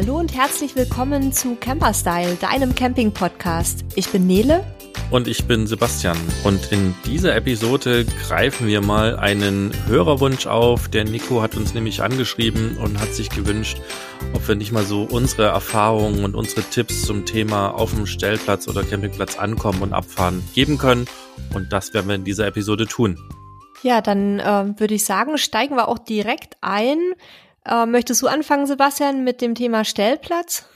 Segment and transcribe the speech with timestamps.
[0.00, 3.84] Hallo und herzlich willkommen zu Camperstyle, deinem Camping-Podcast.
[3.96, 4.64] Ich bin Nele.
[5.10, 6.16] Und ich bin Sebastian.
[6.44, 10.86] Und in dieser Episode greifen wir mal einen Hörerwunsch auf.
[10.86, 13.78] Der Nico hat uns nämlich angeschrieben und hat sich gewünscht,
[14.34, 18.68] ob wir nicht mal so unsere Erfahrungen und unsere Tipps zum Thema auf dem Stellplatz
[18.68, 21.06] oder Campingplatz ankommen und abfahren geben können.
[21.54, 23.18] Und das werden wir in dieser Episode tun.
[23.82, 26.98] Ja, dann äh, würde ich sagen, steigen wir auch direkt ein.
[27.68, 30.66] Äh, möchtest du anfangen, Sebastian, mit dem Thema Stellplatz?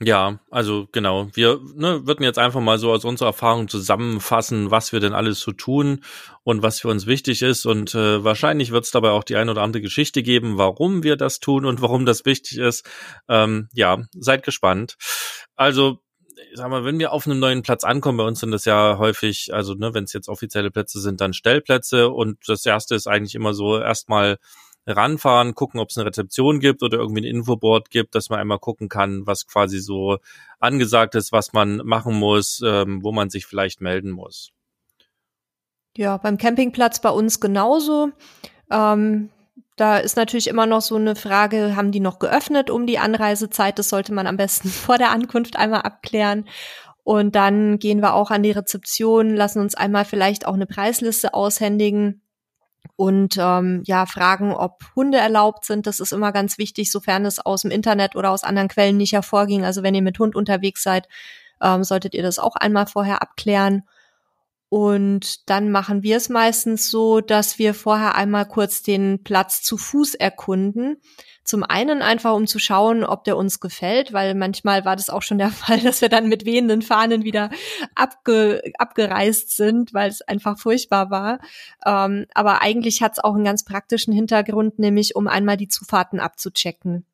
[0.00, 1.28] Ja, also genau.
[1.34, 5.40] Wir ne, würden jetzt einfach mal so aus unserer Erfahrung zusammenfassen, was wir denn alles
[5.40, 6.04] so tun
[6.44, 7.66] und was für uns wichtig ist.
[7.66, 11.16] Und äh, wahrscheinlich wird es dabei auch die ein oder andere Geschichte geben, warum wir
[11.16, 12.88] das tun und warum das wichtig ist.
[13.28, 14.96] Ähm, ja, seid gespannt.
[15.56, 15.98] Also
[16.54, 19.52] sag mal, wenn wir auf einem neuen Platz ankommen, bei uns sind das ja häufig,
[19.52, 23.34] also ne, wenn es jetzt offizielle Plätze sind, dann Stellplätze und das erste ist eigentlich
[23.34, 24.38] immer so erstmal
[24.88, 28.58] ranfahren, gucken, ob es eine Rezeption gibt oder irgendwie ein Infoboard gibt, dass man einmal
[28.58, 30.18] gucken kann, was quasi so
[30.58, 34.50] angesagt ist, was man machen muss, ähm, wo man sich vielleicht melden muss.
[35.96, 38.10] Ja, beim Campingplatz bei uns genauso.
[38.70, 39.30] Ähm,
[39.76, 43.78] da ist natürlich immer noch so eine Frage, haben die noch geöffnet um die Anreisezeit?
[43.78, 46.46] Das sollte man am besten vor der Ankunft einmal abklären.
[47.04, 51.32] Und dann gehen wir auch an die Rezeption, lassen uns einmal vielleicht auch eine Preisliste
[51.32, 52.22] aushändigen
[52.96, 55.86] und ähm, ja, fragen, ob Hunde erlaubt sind.
[55.86, 59.12] Das ist immer ganz wichtig, sofern es aus dem Internet oder aus anderen Quellen nicht
[59.12, 59.64] hervorging.
[59.64, 61.08] Also wenn ihr mit Hund unterwegs seid,
[61.62, 63.84] ähm, solltet ihr das auch einmal vorher abklären.
[64.68, 69.78] Und dann machen wir es meistens so, dass wir vorher einmal kurz den Platz zu
[69.78, 71.00] Fuß erkunden.
[71.48, 75.22] Zum einen einfach, um zu schauen, ob der uns gefällt, weil manchmal war das auch
[75.22, 77.48] schon der Fall, dass wir dann mit wehenden Fahnen wieder
[77.94, 81.38] abge abgereist sind, weil es einfach furchtbar war.
[81.86, 86.20] Ähm, aber eigentlich hat es auch einen ganz praktischen Hintergrund, nämlich um einmal die Zufahrten
[86.20, 87.06] abzuchecken.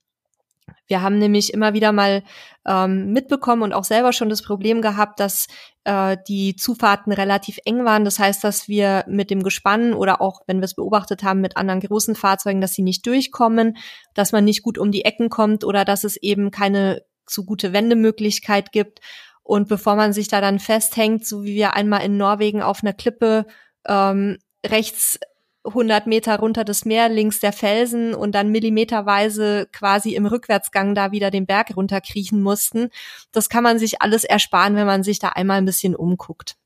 [0.87, 2.23] Wir haben nämlich immer wieder mal
[2.67, 5.47] ähm, mitbekommen und auch selber schon das Problem gehabt, dass
[5.85, 8.05] äh, die Zufahrten relativ eng waren.
[8.05, 11.57] Das heißt, dass wir mit dem Gespann oder auch, wenn wir es beobachtet haben, mit
[11.57, 13.77] anderen großen Fahrzeugen, dass sie nicht durchkommen,
[14.15, 17.73] dass man nicht gut um die Ecken kommt oder dass es eben keine so gute
[17.73, 19.01] Wendemöglichkeit gibt.
[19.43, 22.95] Und bevor man sich da dann festhängt, so wie wir einmal in Norwegen auf einer
[22.95, 23.47] Klippe
[23.87, 25.19] ähm, rechts
[25.65, 31.11] 100 Meter runter das Meer, links der Felsen und dann millimeterweise quasi im Rückwärtsgang da
[31.11, 32.91] wieder den Berg runterkriechen mussten.
[33.33, 36.57] Das kann man sich alles ersparen, wenn man sich da einmal ein bisschen umguckt.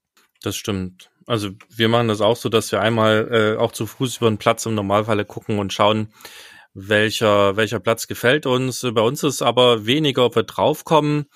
[0.43, 1.11] Das stimmt.
[1.27, 4.39] Also wir machen das auch so, dass wir einmal äh, auch zu Fuß über den
[4.39, 6.13] Platz im Normalfall gucken und schauen,
[6.75, 8.87] welcher, welcher Platz gefällt uns.
[8.95, 11.27] Bei uns ist aber weniger, ob wir draufkommen.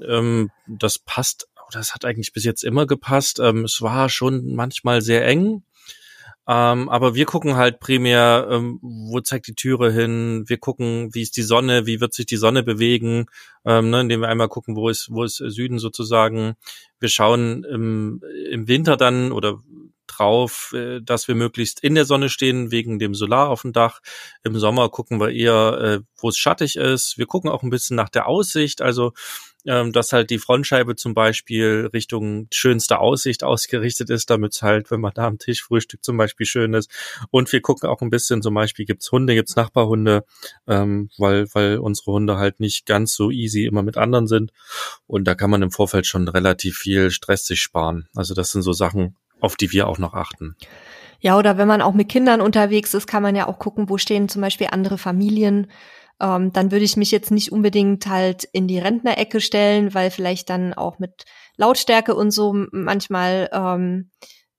[0.00, 3.40] Ähm, das passt, das hat eigentlich bis jetzt immer gepasst.
[3.40, 5.64] Ähm, es war schon manchmal sehr eng.
[6.48, 11.22] Ähm, aber wir gucken halt primär, ähm, wo zeigt die Türe hin, wir gucken, wie
[11.22, 13.26] ist die Sonne, wie wird sich die Sonne bewegen,
[13.64, 16.54] ähm, ne, indem wir einmal gucken, wo ist, wo ist Süden sozusagen.
[16.98, 19.60] Wir schauen im, im Winter dann oder
[20.08, 24.00] drauf, äh, dass wir möglichst in der Sonne stehen, wegen dem Solar auf dem Dach.
[24.42, 27.18] Im Sommer gucken wir eher, äh, wo es schattig ist.
[27.18, 28.82] Wir gucken auch ein bisschen nach der Aussicht.
[28.82, 29.12] Also
[29.66, 34.90] ähm, dass halt die Frontscheibe zum Beispiel Richtung schönste Aussicht ausgerichtet ist, damit es halt,
[34.90, 36.90] wenn man da am Tisch frühstückt zum Beispiel schön ist.
[37.30, 40.24] Und wir gucken auch ein bisschen, zum Beispiel gibt's Hunde, gibt's Nachbarhunde,
[40.66, 44.52] ähm, weil, weil unsere Hunde halt nicht ganz so easy immer mit anderen sind.
[45.06, 48.08] Und da kann man im Vorfeld schon relativ viel Stress sich sparen.
[48.14, 50.56] Also das sind so Sachen, auf die wir auch noch achten.
[51.20, 53.96] Ja, oder wenn man auch mit Kindern unterwegs ist, kann man ja auch gucken, wo
[53.96, 55.70] stehen zum Beispiel andere Familien
[56.22, 60.48] ähm, dann würde ich mich jetzt nicht unbedingt halt in die Rentnerecke stellen, weil vielleicht
[60.48, 61.24] dann auch mit
[61.56, 64.10] Lautstärke und so manchmal ähm,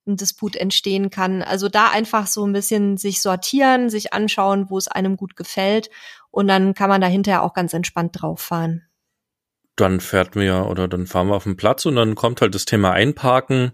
[0.06, 1.42] ein Disput entstehen kann.
[1.42, 5.90] Also da einfach so ein bisschen sich sortieren, sich anschauen, wo es einem gut gefällt
[6.30, 8.84] und dann kann man da hinterher auch ganz entspannt drauf fahren.
[9.78, 12.66] Dann fährt mir oder dann fahren wir auf den Platz und dann kommt halt das
[12.66, 13.72] Thema Einparken.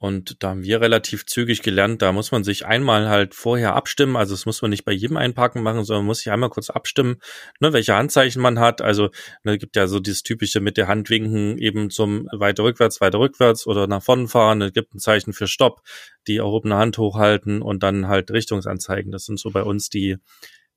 [0.00, 4.14] Und da haben wir relativ zügig gelernt, da muss man sich einmal halt vorher abstimmen.
[4.16, 7.16] Also das muss man nicht bei jedem Einparken machen, sondern muss sich einmal kurz abstimmen,
[7.58, 8.80] ne, welche Handzeichen man hat.
[8.80, 9.10] Also
[9.42, 13.18] ne, gibt ja so dieses typische mit der Hand winken eben zum weiter rückwärts, weiter
[13.18, 14.62] rückwärts oder nach vorn fahren.
[14.62, 15.80] Es gibt ein Zeichen für Stopp,
[16.28, 19.10] die erhobene Hand hochhalten und dann halt Richtungsanzeigen.
[19.10, 20.18] Das sind so bei uns die,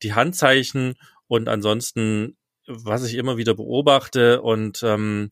[0.01, 0.95] die Handzeichen.
[1.27, 5.29] Und ansonsten, was ich immer wieder beobachte und ähm,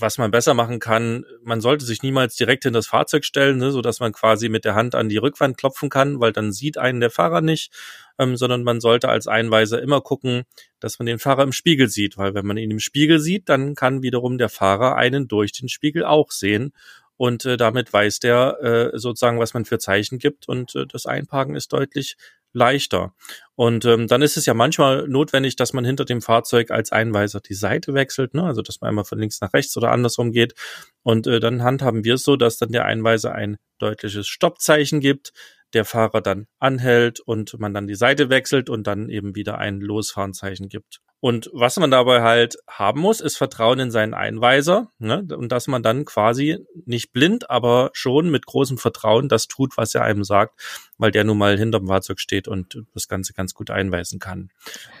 [0.00, 3.70] was man besser machen kann, man sollte sich niemals direkt in das Fahrzeug stellen, ne,
[3.70, 6.78] so dass man quasi mit der Hand an die Rückwand klopfen kann, weil dann sieht
[6.78, 7.72] einen der Fahrer nicht,
[8.18, 10.44] ähm, sondern man sollte als Einweiser immer gucken,
[10.78, 13.74] dass man den Fahrer im Spiegel sieht, weil wenn man ihn im Spiegel sieht, dann
[13.74, 16.72] kann wiederum der Fahrer einen durch den Spiegel auch sehen
[17.16, 21.06] und äh, damit weiß der äh, sozusagen, was man für Zeichen gibt und äh, das
[21.06, 22.16] Einparken ist deutlich
[22.52, 23.14] leichter.
[23.54, 27.40] Und ähm, dann ist es ja manchmal notwendig, dass man hinter dem Fahrzeug als Einweiser
[27.40, 28.44] die Seite wechselt, ne?
[28.44, 30.54] also dass man einmal von links nach rechts oder andersrum geht.
[31.02, 35.32] Und äh, dann handhaben wir es so, dass dann der Einweiser ein deutliches Stoppzeichen gibt,
[35.72, 39.80] der Fahrer dann anhält und man dann die Seite wechselt und dann eben wieder ein
[39.80, 41.00] Losfahrenzeichen gibt.
[41.20, 45.26] Und was man dabei halt haben muss, ist Vertrauen in seinen Einweiser ne?
[45.36, 49.94] und dass man dann quasi nicht blind, aber schon mit großem Vertrauen das tut, was
[49.94, 50.58] er einem sagt,
[50.96, 54.50] weil der nun mal hinterm Fahrzeug steht und das Ganze ganz gut einweisen kann.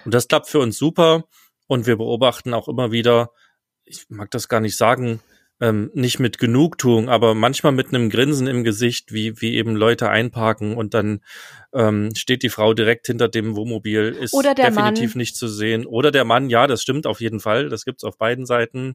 [0.04, 1.24] Und das klappt für uns super
[1.66, 3.30] und wir beobachten auch immer wieder,
[3.84, 5.20] ich mag das gar nicht sagen,
[5.60, 10.08] ähm, nicht mit Genugtuung, aber manchmal mit einem Grinsen im Gesicht, wie, wie eben Leute
[10.08, 11.20] einparken und dann
[11.74, 15.18] ähm, steht die Frau direkt hinter dem Wohnmobil, ist definitiv Mann.
[15.18, 15.86] nicht zu sehen.
[15.86, 18.94] Oder der Mann, ja, das stimmt auf jeden Fall, das gibt's auf beiden Seiten.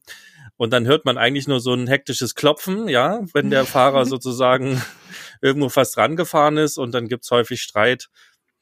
[0.57, 4.81] Und dann hört man eigentlich nur so ein hektisches Klopfen, ja, wenn der Fahrer sozusagen
[5.41, 8.09] irgendwo fast rangefahren ist und dann gibt's häufig Streit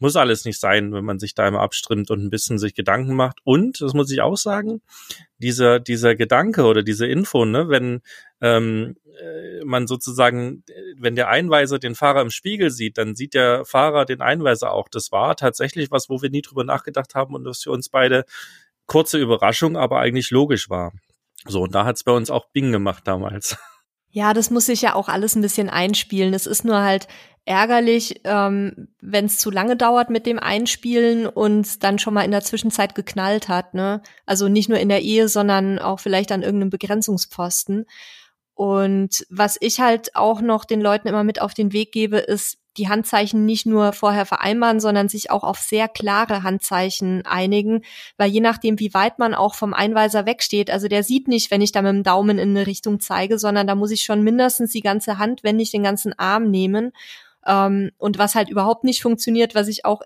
[0.03, 3.15] muss alles nicht sein, wenn man sich da immer abstrimmt und ein bisschen sich Gedanken
[3.15, 3.39] macht.
[3.45, 4.81] Und, das muss ich auch sagen,
[5.37, 8.01] dieser, dieser Gedanke oder diese Info, ne, wenn
[8.41, 10.65] ähm, äh, man sozusagen,
[10.97, 14.89] wenn der Einweiser den Fahrer im Spiegel sieht, dann sieht der Fahrer den Einweiser auch.
[14.89, 18.25] Das war tatsächlich was, wo wir nie drüber nachgedacht haben und das für uns beide
[18.85, 20.91] kurze Überraschung, aber eigentlich logisch war.
[21.45, 23.55] So, und da hat's bei uns auch Bing gemacht damals.
[24.15, 26.35] Ja, das muss sich ja auch alles ein bisschen einspielen.
[26.35, 27.07] Es ist nur halt
[27.45, 32.31] ärgerlich, ähm, wenn es zu lange dauert mit dem Einspielen und dann schon mal in
[32.31, 33.73] der Zwischenzeit geknallt hat.
[33.73, 34.01] Ne?
[34.25, 37.85] Also nicht nur in der Ehe, sondern auch vielleicht an irgendeinem Begrenzungsposten.
[38.55, 42.59] Und was ich halt auch noch den Leuten immer mit auf den Weg gebe, ist,
[42.77, 47.83] die Handzeichen nicht nur vorher vereinbaren, sondern sich auch auf sehr klare Handzeichen einigen,
[48.17, 51.61] weil je nachdem, wie weit man auch vom Einweiser wegsteht, also der sieht nicht, wenn
[51.61, 54.71] ich da mit dem Daumen in eine Richtung zeige, sondern da muss ich schon mindestens
[54.71, 56.93] die ganze Hand, wenn nicht den ganzen Arm nehmen.
[57.45, 60.01] Ähm, und was halt überhaupt nicht funktioniert, was ich auch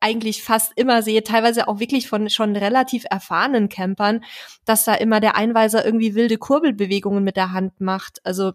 [0.00, 4.24] eigentlich fast immer sehe, teilweise auch wirklich von schon relativ erfahrenen Campern,
[4.64, 8.24] dass da immer der Einweiser irgendwie wilde Kurbelbewegungen mit der Hand macht.
[8.24, 8.52] Also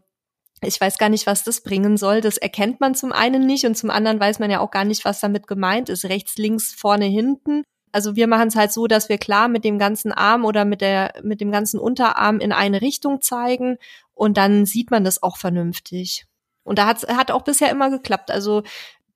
[0.62, 2.22] ich weiß gar nicht, was das bringen soll.
[2.22, 5.06] Das erkennt man zum einen nicht und zum anderen weiß man ja auch gar nicht,
[5.06, 6.06] was damit gemeint ist.
[6.06, 7.64] Rechts, links, vorne, hinten.
[7.92, 10.82] Also wir machen es halt so, dass wir klar mit dem ganzen Arm oder mit
[10.82, 13.78] der mit dem ganzen Unterarm in eine Richtung zeigen
[14.14, 16.26] und dann sieht man das auch vernünftig.
[16.66, 18.30] Und da hat hat auch bisher immer geklappt.
[18.32, 18.64] Also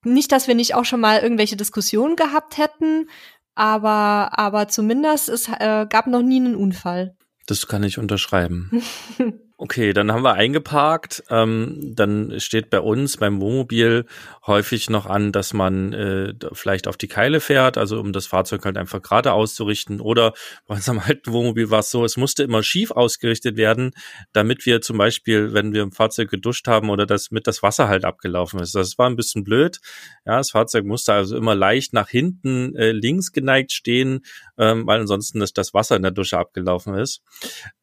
[0.06, 3.10] nicht, dass wir nicht auch schon mal irgendwelche Diskussionen gehabt hätten,
[3.56, 7.18] aber aber zumindest es äh, gab noch nie einen Unfall.
[7.48, 8.82] Das kann ich unterschreiben.
[9.62, 11.22] Okay, dann haben wir eingeparkt.
[11.30, 14.06] Ähm, dann steht bei uns beim Wohnmobil
[14.48, 18.64] häufig noch an, dass man äh, vielleicht auf die Keile fährt, also um das Fahrzeug
[18.64, 20.00] halt einfach gerade auszurichten.
[20.00, 20.32] Oder
[20.66, 23.92] bei unserem alten Wohnmobil war es so, es musste immer schief ausgerichtet werden,
[24.32, 27.90] damit wir zum Beispiel, wenn wir im Fahrzeug geduscht haben oder das mit das Wasser
[27.90, 28.76] halt abgelaufen ist.
[28.76, 29.80] Das war ein bisschen blöd.
[30.26, 34.22] Ja, das Fahrzeug musste also immer leicht nach hinten äh, links geneigt stehen,
[34.58, 37.24] ähm, weil ansonsten das, das Wasser in der Dusche abgelaufen ist.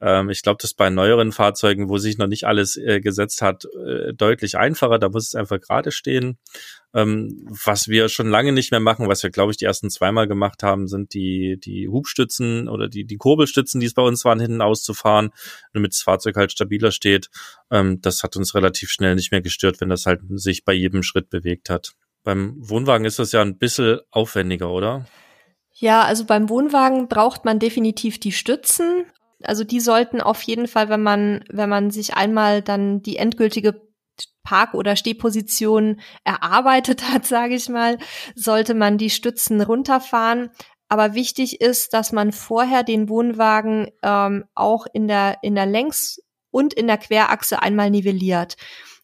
[0.00, 3.42] Ähm, ich glaube, das bei neueren Fahrzeugen Fahrzeugen, wo sich noch nicht alles äh, gesetzt
[3.42, 4.98] hat, äh, deutlich einfacher.
[4.98, 6.38] Da muss es einfach gerade stehen.
[6.94, 10.28] Ähm, was wir schon lange nicht mehr machen, was wir, glaube ich, die ersten zweimal
[10.28, 14.40] gemacht haben, sind die, die Hubstützen oder die, die Kurbelstützen, die es bei uns waren,
[14.40, 15.30] hinten auszufahren,
[15.72, 17.28] damit das Fahrzeug halt stabiler steht.
[17.70, 21.02] Ähm, das hat uns relativ schnell nicht mehr gestört, wenn das halt sich bei jedem
[21.02, 21.92] Schritt bewegt hat.
[22.22, 25.06] Beim Wohnwagen ist das ja ein bisschen aufwendiger, oder?
[25.78, 29.04] Ja, also beim Wohnwagen braucht man definitiv die Stützen.
[29.42, 33.80] Also die sollten auf jeden Fall, wenn man, wenn man sich einmal dann die endgültige
[34.42, 37.98] Park- oder Stehposition erarbeitet hat, sage ich mal,
[38.34, 40.50] sollte man die Stützen runterfahren.
[40.88, 46.22] Aber wichtig ist, dass man vorher den Wohnwagen ähm, auch in der, in der Längs-
[46.50, 48.56] und in der Querachse einmal nivelliert.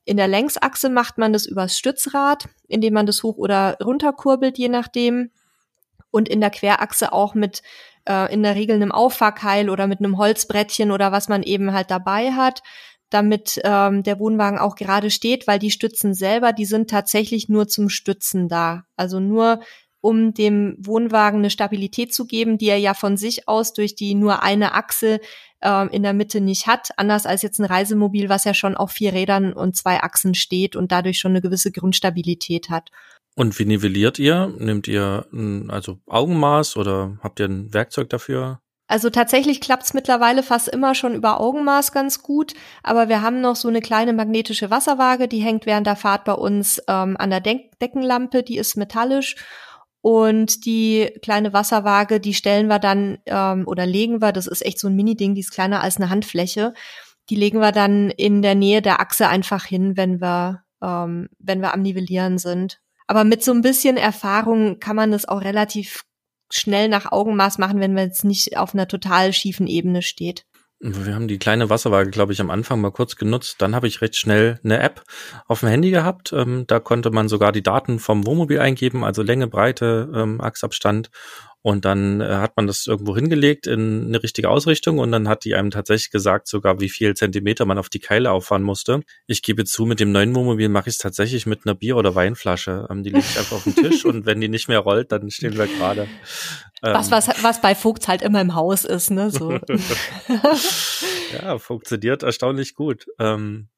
[0.05, 4.69] In der Längsachse macht man das übers Stützrad, indem man das hoch oder runterkurbelt, je
[4.69, 5.31] nachdem.
[6.13, 7.63] Und in der Querachse auch mit
[8.09, 11.91] äh, in der Regel einem Auffahrkeil oder mit einem Holzbrettchen oder was man eben halt
[11.91, 12.63] dabei hat,
[13.11, 17.69] damit ähm, der Wohnwagen auch gerade steht, weil die Stützen selber, die sind tatsächlich nur
[17.69, 18.85] zum Stützen da.
[18.97, 19.61] Also nur
[20.01, 24.15] um dem Wohnwagen eine Stabilität zu geben, die er ja von sich aus durch die
[24.15, 25.21] nur eine Achse
[25.61, 28.91] äh, in der Mitte nicht hat, anders als jetzt ein Reisemobil, was ja schon auf
[28.91, 32.91] vier Rädern und zwei Achsen steht und dadurch schon eine gewisse Grundstabilität hat.
[33.35, 34.53] Und wie nivelliert ihr?
[34.59, 38.61] Nehmt ihr ein, also Augenmaß oder habt ihr ein Werkzeug dafür?
[38.89, 43.57] Also tatsächlich klappt's mittlerweile fast immer schon über Augenmaß ganz gut, aber wir haben noch
[43.57, 47.41] so eine kleine magnetische Wasserwaage, die hängt während der Fahrt bei uns ähm, an der
[47.41, 49.37] De Deckenlampe, die ist metallisch
[50.03, 54.79] und die kleine Wasserwaage, die stellen wir dann ähm, oder legen wir, das ist echt
[54.79, 56.75] so ein Mini-Ding, die ist kleiner als eine Handfläche,
[57.31, 61.63] die legen wir dann in der Nähe der Achse einfach hin, wenn wir ähm, wenn
[61.63, 62.82] wir am Nivellieren sind.
[63.07, 66.05] Aber mit so ein bisschen Erfahrung kann man das auch relativ
[66.51, 70.45] schnell nach Augenmaß machen, wenn man jetzt nicht auf einer total schiefen Ebene steht.
[70.85, 73.57] Wir haben die kleine Wasserwaage, glaube ich, am Anfang mal kurz genutzt.
[73.63, 75.05] Dann habe ich recht schnell eine App
[75.47, 76.33] auf dem Handy gehabt.
[76.33, 81.11] Ähm, da konnte man sogar die Daten vom Wohnmobil eingeben, also Länge, Breite, ähm, Achsabstand.
[81.63, 85.45] Und dann äh, hat man das irgendwo hingelegt in eine richtige Ausrichtung und dann hat
[85.45, 89.03] die einem tatsächlich gesagt, sogar wie viel Zentimeter man auf die Keile auffahren musste.
[89.29, 92.17] Ich gebe zu, mit dem neuen Wohnmobil mache ich es tatsächlich mit einer Bier- oder
[92.17, 92.89] Weinflasche.
[92.91, 95.31] Ähm, die lege ich einfach auf den Tisch und wenn die nicht mehr rollt, dann
[95.31, 96.09] stehen wir gerade.
[96.83, 99.31] Ähm, was, was, was bei Vogts halt immer im Haus ist, ne?
[99.31, 99.53] So.
[101.33, 103.07] ja, funktioniert erstaunlich gut.
[103.21, 103.69] Ähm,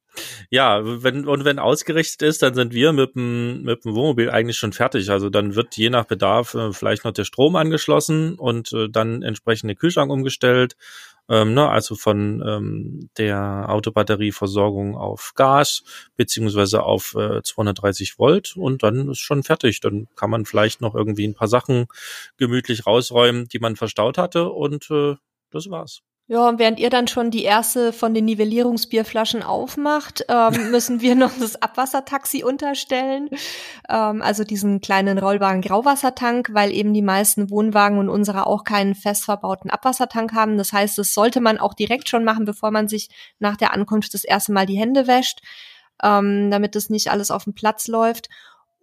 [0.50, 4.56] ja, wenn, und wenn ausgerichtet ist, dann sind wir mit dem, mit dem Wohnmobil eigentlich
[4.56, 5.10] schon fertig.
[5.10, 9.22] Also dann wird je nach Bedarf äh, vielleicht noch der Strom angeschlossen und äh, dann
[9.22, 10.76] entsprechend der Kühlschrank umgestellt.
[11.26, 15.82] Ähm, ne, also von ähm, der Autobatterieversorgung auf Gas
[16.16, 19.80] beziehungsweise auf äh, 230 Volt und dann ist schon fertig.
[19.80, 21.86] Dann kann man vielleicht noch irgendwie ein paar Sachen
[22.36, 25.14] gemütlich rausräumen, die man verstaut hatte und äh,
[25.50, 26.02] das war's.
[26.26, 31.14] Ja, und während ihr dann schon die erste von den Nivellierungsbierflaschen aufmacht, ähm, müssen wir
[31.16, 33.28] noch das Abwassertaxi unterstellen.
[33.90, 38.94] Ähm, also diesen kleinen rollbaren Grauwassertank, weil eben die meisten Wohnwagen und unsere auch keinen
[38.94, 40.56] fest verbauten Abwassertank haben.
[40.56, 44.14] Das heißt, das sollte man auch direkt schon machen, bevor man sich nach der Ankunft
[44.14, 45.42] das erste Mal die Hände wäscht,
[46.02, 48.30] ähm, damit das nicht alles auf dem Platz läuft.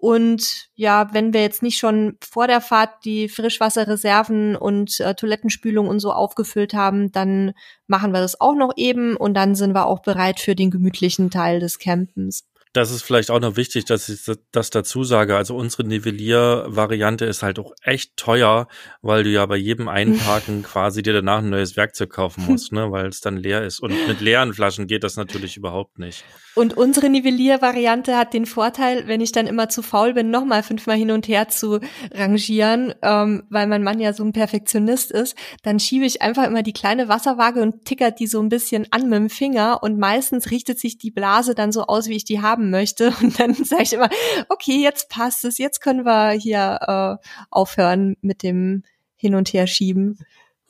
[0.02, 5.88] Und ja, wenn wir jetzt nicht schon vor der Fahrt die Frischwasserreserven und äh, Toilettenspülung
[5.88, 7.54] und so aufgefüllt haben, dann
[7.86, 11.30] machen wir das auch noch eben und dann sind wir auch bereit für den gemütlichen
[11.30, 12.51] Teil des Campens.
[12.74, 15.36] Das ist vielleicht auch noch wichtig, dass ich das dazu sage.
[15.36, 18.68] Also unsere Nivellier-Variante ist halt auch echt teuer,
[19.02, 22.92] weil du ja bei jedem Einparken quasi dir danach ein neues Werkzeug kaufen musst, ne,
[22.92, 23.82] weil es dann leer ist.
[23.82, 26.24] Und mit leeren Flaschen geht das natürlich überhaupt nicht.
[26.54, 30.98] Und unsere Nivellier-Variante hat den Vorteil, wenn ich dann immer zu faul bin, nochmal fünfmal
[30.98, 31.80] hin und her zu
[32.14, 36.62] rangieren, ähm, weil mein Mann ja so ein Perfektionist ist, dann schiebe ich einfach immer
[36.62, 40.52] die kleine Wasserwaage und tickert die so ein bisschen an mit dem Finger und meistens
[40.52, 43.14] richtet sich die Blase dann so aus, wie ich die haben möchte.
[43.22, 44.10] Und dann sage ich immer,
[44.50, 48.84] okay, jetzt passt es, jetzt können wir hier äh, aufhören mit dem
[49.16, 50.18] Hin- und Herschieben.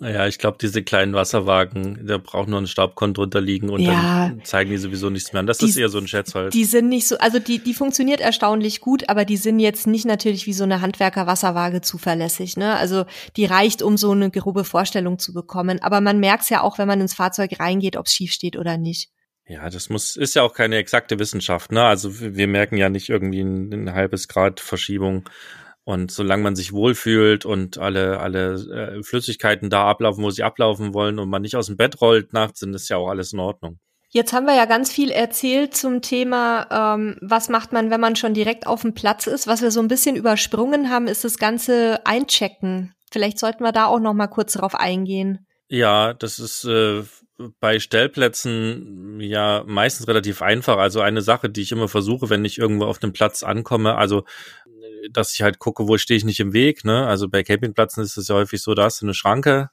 [0.01, 4.29] Naja, ich glaube, diese kleinen Wasserwagen, da braucht nur ein Staubkorn drunter liegen und ja,
[4.29, 5.45] dann zeigen die sowieso nichts mehr an.
[5.45, 6.51] Das die, ist eher so ein Scherzholz.
[6.51, 10.05] Die sind nicht so, also die, die funktioniert erstaunlich gut, aber die sind jetzt nicht
[10.05, 12.57] natürlich wie so eine Handwerker-Wasserwaage zuverlässig.
[12.57, 12.75] Ne?
[12.75, 13.05] Also
[13.38, 15.79] die reicht, um so eine grobe Vorstellung zu bekommen.
[15.83, 18.57] Aber man merkt es ja auch, wenn man ins Fahrzeug reingeht, ob es schief steht
[18.57, 19.12] oder nicht.
[19.48, 21.83] Ja, das muss, ist ja auch keine exakte Wissenschaft, ne?
[21.83, 25.27] Also wir merken ja nicht irgendwie ein, ein halbes Grad Verschiebung
[25.83, 30.93] und solange man sich wohlfühlt und alle, alle äh, Flüssigkeiten da ablaufen, wo sie ablaufen
[30.93, 33.39] wollen und man nicht aus dem Bett rollt nachts, dann ist ja auch alles in
[33.39, 33.79] Ordnung.
[34.13, 38.17] Jetzt haben wir ja ganz viel erzählt zum Thema, ähm, was macht man, wenn man
[38.17, 39.48] schon direkt auf dem Platz ist.
[39.48, 42.93] Was wir so ein bisschen übersprungen haben, ist das ganze Einchecken.
[43.10, 45.48] Vielleicht sollten wir da auch noch mal kurz drauf eingehen.
[45.69, 47.03] Ja, das ist äh,
[47.60, 50.77] bei Stellplätzen ja meistens relativ einfach.
[50.77, 54.24] Also eine Sache, die ich immer versuche, wenn ich irgendwo auf dem Platz ankomme, also
[55.12, 56.86] dass ich halt gucke, wo stehe ich nicht im Weg.
[56.86, 57.07] Ne?
[57.07, 59.69] Also bei Campingplätzen ist es ja häufig so, da hast du eine Schranke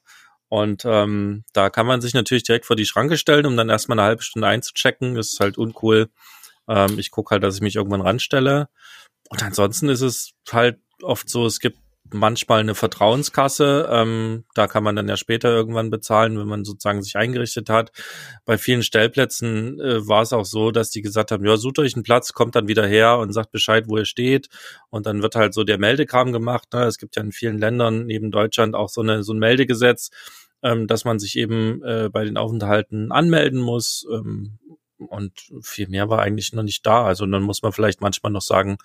[0.48, 3.98] und ähm, da kann man sich natürlich direkt vor die Schranke stellen, um dann erstmal
[3.98, 5.14] eine halbe Stunde einzuchecken.
[5.14, 6.08] Das ist halt uncool.
[6.68, 8.68] Ähm, ich gucke halt, dass ich mich irgendwann ranstelle.
[9.28, 11.78] Und ansonsten ist es halt oft so, es gibt
[12.12, 13.88] manchmal eine Vertrauenskasse.
[13.90, 17.92] Ähm, da kann man dann ja später irgendwann bezahlen, wenn man sozusagen sich eingerichtet hat.
[18.44, 21.94] Bei vielen Stellplätzen äh, war es auch so, dass die gesagt haben, ja, sucht euch
[21.94, 24.48] einen Platz, kommt dann wieder her und sagt Bescheid, wo ihr steht.
[24.90, 26.72] Und dann wird halt so der Meldekram gemacht.
[26.72, 26.84] Ne?
[26.84, 30.10] Es gibt ja in vielen Ländern neben Deutschland auch so, eine, so ein Meldegesetz,
[30.62, 34.06] ähm, dass man sich eben äh, bei den Aufenthalten anmelden muss.
[34.12, 34.58] Ähm,
[34.98, 37.04] und viel mehr war eigentlich noch nicht da.
[37.04, 38.78] Also dann muss man vielleicht manchmal noch sagen,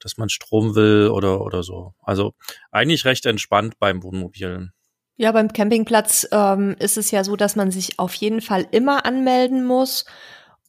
[0.00, 1.94] dass man Strom will oder, oder so.
[2.02, 2.34] Also
[2.70, 4.70] eigentlich recht entspannt beim Wohnmobil.
[5.16, 9.06] Ja, beim Campingplatz ähm, ist es ja so, dass man sich auf jeden Fall immer
[9.06, 10.04] anmelden muss.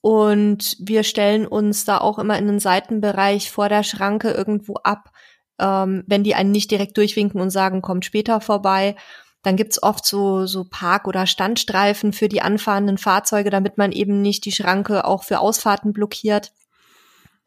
[0.02, 5.12] Und wir stellen uns da auch immer in den Seitenbereich vor der Schranke irgendwo ab,
[5.60, 8.96] ähm, wenn die einen nicht direkt durchwinken und sagen, kommt später vorbei.
[9.44, 14.22] Dann gibt's oft so, so Park- oder Standstreifen für die anfahrenden Fahrzeuge, damit man eben
[14.22, 16.54] nicht die Schranke auch für Ausfahrten blockiert.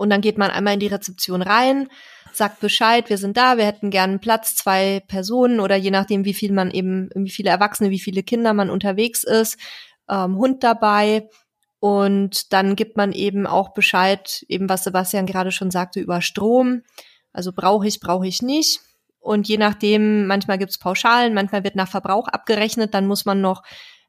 [0.00, 1.86] Und dann geht man einmal in die Rezeption rein,
[2.32, 6.32] sagt Bescheid, wir sind da, wir hätten gerne Platz, zwei Personen oder je nachdem, wie
[6.32, 9.58] viel man eben, wie viele Erwachsene, wie viele Kinder man unterwegs ist,
[10.08, 11.28] ähm, Hund dabei.
[11.80, 16.80] Und dann gibt man eben auch Bescheid, eben was Sebastian gerade schon sagte, über Strom.
[17.34, 18.80] Also brauche ich, brauche ich nicht.
[19.18, 23.62] Und je nachdem, manchmal gibt's Pauschalen, manchmal wird nach Verbrauch abgerechnet, dann muss man noch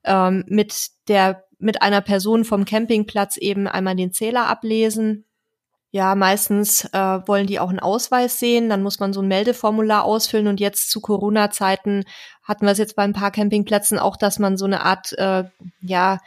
[0.06, 0.74] ähm, mit
[1.10, 5.26] der mit einer Person vom Campingplatz eben einmal den Zähler ablesen
[5.94, 10.06] Ja, meistens äh, wollen die auch einen Ausweis sehen, dann muss man so ein Meldeformular
[10.06, 12.06] ausfüllen und jetzt zu Corona-Zeiten
[12.44, 15.44] hatten wir es jetzt bei ein paar Campingplätzen auch, dass man so eine Art, äh,
[15.82, 16.20] ja,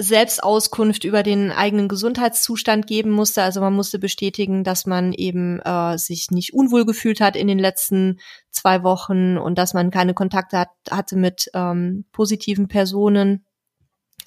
[0.00, 3.42] Selbstauskunft über den eigenen Gesundheitszustand geben musste.
[3.42, 7.58] Also man musste bestätigen, dass man eben äh, sich nicht unwohl gefühlt hat in den
[7.58, 8.20] letzten
[8.50, 13.44] zwei Wochen und dass man keine Kontakte hat, hatte mit ähm, positiven Personen.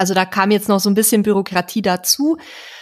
[0.02, 2.40] Also da kam jetzt noch so ein bisschen Bürokratie dazu.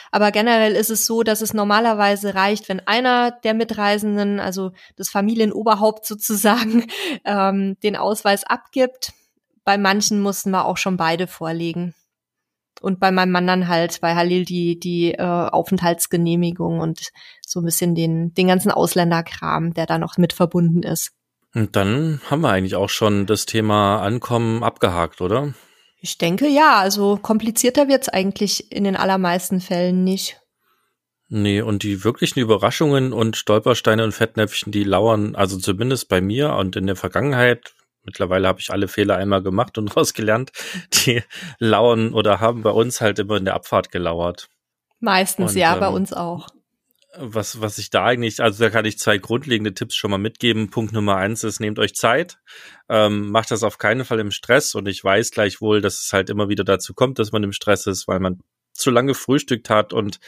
[0.10, 5.10] Aber generell ist es so, dass es normalerweise reicht, wenn einer der Mitreisenden, also das
[5.10, 6.88] Familienoberhaupt sozusagen,
[7.26, 9.12] ähm, den Ausweis abgibt.
[9.66, 11.94] Bei manchen mussten wir auch schon beide vorlegen.
[12.80, 17.10] Und bei meinem Mann dann halt, bei Halil die, die äh, Aufenthaltsgenehmigung und
[17.46, 21.12] so ein bisschen den, den ganzen Ausländerkram, der da noch mit verbunden ist.
[21.54, 25.54] Und dann haben wir eigentlich auch schon das Thema Ankommen abgehakt, oder?
[26.02, 30.40] Ich denke ja, also komplizierter wird's eigentlich in den allermeisten Fällen nicht.
[31.28, 36.54] Nee, und die wirklichen Überraschungen und Stolpersteine und Fettnäpfchen, die lauern, also zumindest bei mir
[36.56, 40.52] und in der Vergangenheit, mittlerweile habe ich alle Fehler einmal gemacht und rausgelernt,
[40.94, 41.22] die
[41.60, 44.50] lauern oder haben bei uns halt immer in der Abfahrt gelauert.
[45.00, 46.48] Meistens, und, ja, ähm, bei uns auch
[47.18, 50.70] was, was ich da eigentlich, also da kann ich zwei grundlegende Tipps schon mal mitgeben.
[50.70, 52.40] Punkt Nummer eins ist, nehmt euch Zeit,
[52.88, 56.30] ähm, macht das auf keinen Fall im Stress und ich weiß gleichwohl, dass es halt
[56.30, 58.40] immer wieder dazu kommt, dass man im Stress ist, weil man
[58.74, 60.20] zu lange frühstückt hat und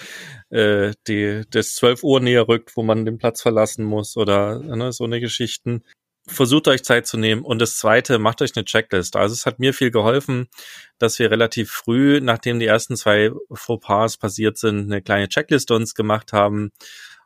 [0.50, 4.92] äh, die, das 12 Uhr näher rückt, wo man den Platz verlassen muss oder ne,
[4.92, 5.84] so eine Geschichten
[6.28, 7.44] versucht euch Zeit zu nehmen.
[7.44, 9.16] Und das zweite, macht euch eine Checklist.
[9.16, 10.48] Also es hat mir viel geholfen,
[11.00, 15.96] dass wir relativ früh, nachdem die ersten zwei Fauxpas passiert sind, eine kleine Checkliste uns
[15.96, 16.72] gemacht haben.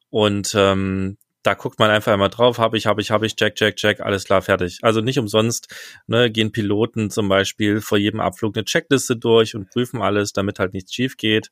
[0.10, 3.56] Und ähm, da guckt man einfach immer drauf, habe ich, habe ich, habe ich, check,
[3.56, 4.80] check, check, alles klar, fertig.
[4.82, 5.68] Also nicht umsonst
[6.08, 10.58] ne, gehen Piloten zum Beispiel vor jedem Abflug eine Checkliste durch und prüfen alles, damit
[10.58, 11.52] halt nichts schief geht.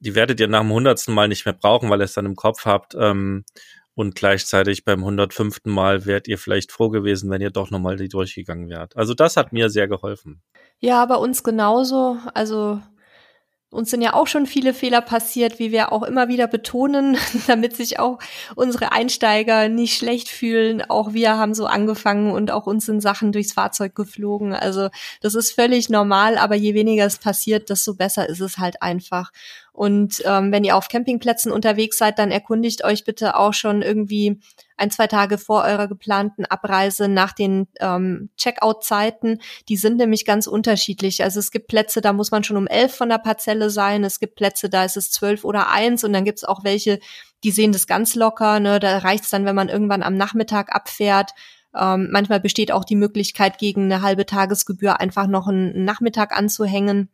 [0.00, 2.34] Die werdet ihr nach dem hundertsten Mal nicht mehr brauchen, weil ihr es dann im
[2.34, 2.96] Kopf habt.
[2.98, 3.44] Ähm,
[3.94, 5.60] und gleichzeitig beim 105.
[5.64, 8.96] Mal wärt ihr vielleicht froh gewesen, wenn ihr doch nochmal die durchgegangen wärt.
[8.96, 10.42] Also das hat mir sehr geholfen.
[10.78, 12.16] Ja, bei uns genauso.
[12.34, 12.80] Also
[13.72, 17.74] uns sind ja auch schon viele Fehler passiert, wie wir auch immer wieder betonen, damit
[17.74, 18.18] sich auch
[18.54, 20.82] unsere Einsteiger nicht schlecht fühlen.
[20.82, 24.52] Auch wir haben so angefangen und auch uns sind Sachen durchs Fahrzeug geflogen.
[24.52, 24.90] Also
[25.22, 29.30] das ist völlig normal, aber je weniger es passiert, desto besser ist es halt einfach.
[29.72, 34.38] Und ähm, wenn ihr auf Campingplätzen unterwegs seid, dann erkundigt euch bitte auch schon irgendwie
[34.76, 39.40] ein, zwei Tage vor eurer geplanten Abreise nach den ähm, Checkout-Zeiten.
[39.68, 41.22] Die sind nämlich ganz unterschiedlich.
[41.22, 44.04] Also es gibt Plätze, da muss man schon um elf von der Parzelle sein.
[44.04, 46.04] Es gibt Plätze, da ist es zwölf oder eins.
[46.04, 46.98] Und dann gibt es auch welche,
[47.42, 48.60] die sehen das ganz locker.
[48.60, 48.78] Ne?
[48.78, 51.30] Da reicht es dann, wenn man irgendwann am Nachmittag abfährt.
[51.74, 57.08] Ähm, manchmal besteht auch die Möglichkeit, gegen eine halbe Tagesgebühr einfach noch einen Nachmittag anzuhängen.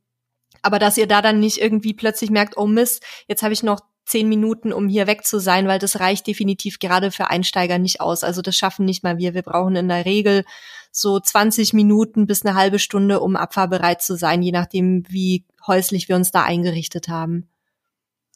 [0.63, 3.81] Aber dass ihr da dann nicht irgendwie plötzlich merkt, oh Mist, jetzt habe ich noch
[4.09, 8.01] zehn Minuten, um hier weg zu sein, weil das reicht definitiv gerade für Einsteiger nicht
[8.01, 8.25] aus.
[8.25, 9.35] Also das schaffen nicht mal wir.
[9.35, 10.45] Wir brauchen in der Regel
[10.91, 16.09] so 20 Minuten bis eine halbe Stunde, um abfahrbereit zu sein, je nachdem, wie häuslich
[16.09, 17.49] wir uns da eingerichtet haben.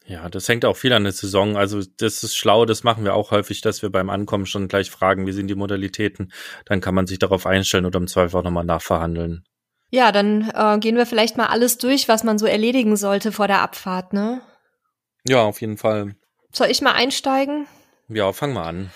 [0.04, 1.56] Ja, das hängt auch viel an der Saison.
[1.56, 4.90] Also das ist schlau, das machen wir auch häufig, dass wir beim Ankommen schon gleich
[4.90, 6.32] fragen, wie sind die Modalitäten.
[6.66, 9.44] Dann kann man sich darauf einstellen oder im Zweifel auch nochmal nachverhandeln.
[9.94, 13.46] Ja, dann äh, gehen wir vielleicht mal alles durch, was man so erledigen sollte vor
[13.46, 14.40] der Abfahrt, ne?
[15.28, 16.16] Ja, auf jeden Fall.
[16.50, 17.66] Soll ich mal einsteigen?
[18.08, 18.90] Ja, fang mal an.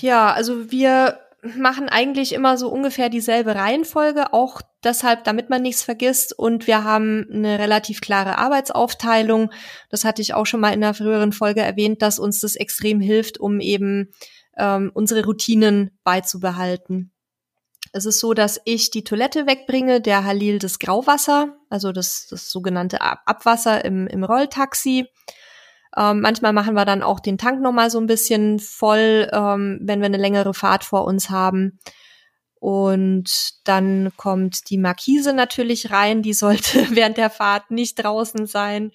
[0.00, 5.82] Ja, also wir machen eigentlich immer so ungefähr dieselbe Reihenfolge, auch deshalb, damit man nichts
[5.82, 6.32] vergisst.
[6.38, 9.50] Und wir haben eine relativ klare Arbeitsaufteilung.
[9.90, 13.00] Das hatte ich auch schon mal in einer früheren Folge erwähnt, dass uns das extrem
[13.00, 14.12] hilft, um eben
[14.56, 17.13] ähm, unsere Routinen beizubehalten.
[17.96, 22.50] Es ist so, dass ich die Toilette wegbringe, der Halil das Grauwasser, also das, das
[22.50, 25.06] sogenannte Abwasser im, im Rolltaxi.
[25.96, 30.00] Ähm, manchmal machen wir dann auch den Tank nochmal so ein bisschen voll, ähm, wenn
[30.00, 31.78] wir eine längere Fahrt vor uns haben.
[32.58, 38.90] Und dann kommt die Markise natürlich rein, die sollte während der Fahrt nicht draußen sein.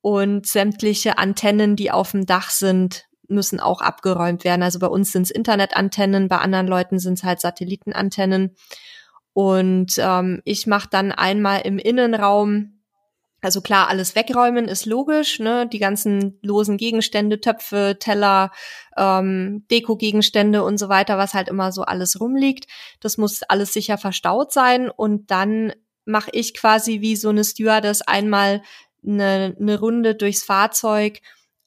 [0.00, 4.62] Und sämtliche Antennen, die auf dem Dach sind, müssen auch abgeräumt werden.
[4.62, 8.56] Also bei uns sind es Internetantennen, bei anderen Leuten sind es halt Satellitenantennen.
[9.32, 12.76] Und ähm, ich mache dann einmal im Innenraum
[13.42, 15.68] also klar, alles wegräumen ist logisch, ne?
[15.68, 18.50] Die ganzen losen Gegenstände, Töpfe, Teller,
[18.96, 22.66] ähm, Deko-Gegenstände und so weiter, was halt immer so alles rumliegt.
[22.98, 24.90] Das muss alles sicher verstaut sein.
[24.90, 25.72] Und dann
[26.06, 28.62] mache ich quasi wie so eine Stewardess einmal
[29.06, 31.20] eine, eine Runde durchs Fahrzeug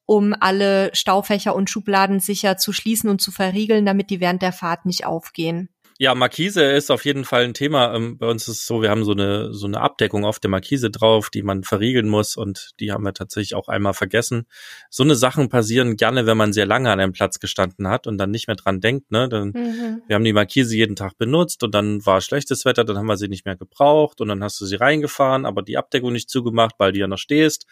[0.10, 4.54] um alle Staufächer und Schubladen sicher zu schließen und zu verriegeln, damit die während der
[4.54, 5.70] Fahrt nicht aufgehen.
[6.00, 7.94] Ja, Markise ist auf jeden Fall ein Thema.
[7.94, 10.50] Ähm, bei uns ist es so, wir haben so eine, so eine Abdeckung auf der
[10.50, 14.48] Markise drauf, die man verriegeln muss und die haben wir tatsächlich auch einmal vergessen.
[14.90, 18.18] So eine Sachen passieren gerne, wenn man sehr lange an einem Platz gestanden hat und
[18.18, 19.12] dann nicht mehr dran denkt.
[19.12, 19.30] Ne?
[19.30, 20.02] Dann, mhm.
[20.08, 23.18] Wir haben die Markise jeden Tag benutzt und dann war schlechtes Wetter, dann haben wir
[23.18, 26.74] sie nicht mehr gebraucht und dann hast du sie reingefahren, aber die Abdeckung nicht zugemacht,
[26.80, 27.68] weil du ja noch stehst.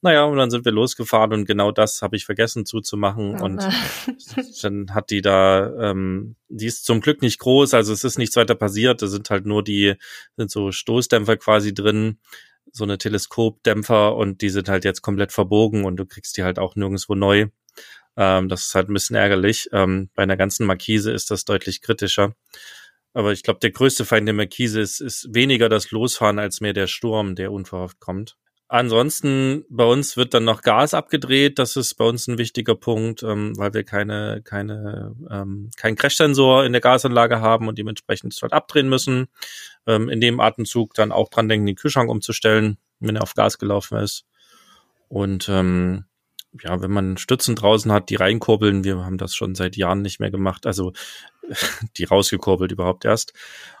[0.00, 3.40] Naja, und dann sind wir losgefahren und genau das habe ich vergessen zuzumachen.
[3.40, 3.66] Oh, und
[4.62, 8.36] dann hat die da, ähm, die ist zum Glück nicht groß, also es ist nichts
[8.36, 9.02] weiter passiert.
[9.02, 9.94] Da sind halt nur die,
[10.36, 12.18] sind so Stoßdämpfer quasi drin,
[12.70, 16.60] so eine Teleskopdämpfer und die sind halt jetzt komplett verbogen und du kriegst die halt
[16.60, 17.46] auch nirgendwo neu.
[18.16, 19.68] Ähm, das ist halt ein bisschen ärgerlich.
[19.72, 22.34] Ähm, bei einer ganzen Markise ist das deutlich kritischer.
[23.14, 26.72] Aber ich glaube, der größte Feind der Markise ist, ist weniger das Losfahren als mehr
[26.72, 28.36] der Sturm, der unverhofft kommt.
[28.70, 31.58] Ansonsten bei uns wird dann noch Gas abgedreht.
[31.58, 36.66] Das ist bei uns ein wichtiger Punkt, ähm, weil wir keine, keine, ähm, keinen Crashsensor
[36.66, 39.28] in der Gasanlage haben und dementsprechend dort abdrehen müssen.
[39.86, 43.56] Ähm, in dem Atemzug dann auch dran denken, den Kühlschrank umzustellen, wenn er auf Gas
[43.56, 44.26] gelaufen ist.
[45.08, 46.04] Und ähm,
[46.62, 50.20] ja, wenn man Stützen draußen hat, die reinkurbeln, wir haben das schon seit Jahren nicht
[50.20, 50.92] mehr gemacht, also
[51.96, 53.32] die rausgekurbelt überhaupt erst.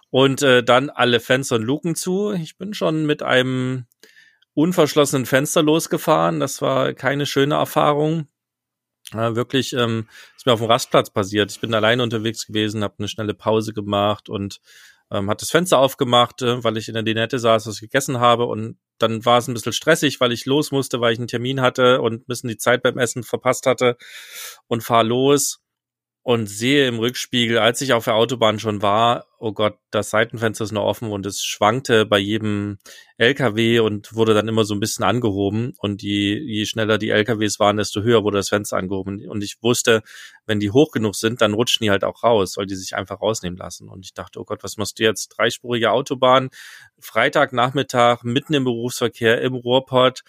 [0.08, 2.32] Und äh, dann alle Fenster und Luken zu.
[2.32, 3.84] Ich bin schon mit einem
[4.58, 6.40] unverschlossenen Fenster losgefahren.
[6.40, 8.26] Das war keine schöne Erfahrung.
[9.12, 11.52] Ja, wirklich ähm, ist mir auf dem Rastplatz passiert.
[11.52, 14.60] Ich bin alleine unterwegs gewesen, habe eine schnelle Pause gemacht und
[15.12, 18.18] ähm, hat das Fenster aufgemacht, äh, weil ich in der Dinette saß, was ich gegessen
[18.18, 21.28] habe und dann war es ein bisschen stressig, weil ich los musste, weil ich einen
[21.28, 23.96] Termin hatte und ein bisschen die Zeit beim Essen verpasst hatte
[24.66, 25.60] und fahr los
[26.28, 30.62] und sehe im Rückspiegel, als ich auf der Autobahn schon war, oh Gott, das Seitenfenster
[30.62, 32.76] ist noch offen und es schwankte bei jedem
[33.16, 37.58] LKW und wurde dann immer so ein bisschen angehoben und je, je schneller die LKWs
[37.60, 40.02] waren, desto höher wurde das Fenster angehoben und ich wusste,
[40.44, 43.22] wenn die hoch genug sind, dann rutschen die halt auch raus, weil die sich einfach
[43.22, 45.28] rausnehmen lassen und ich dachte, oh Gott, was machst du jetzt?
[45.28, 46.50] Dreispurige Autobahn,
[46.98, 50.24] Freitagnachmittag, mitten im Berufsverkehr, im Ruhrpott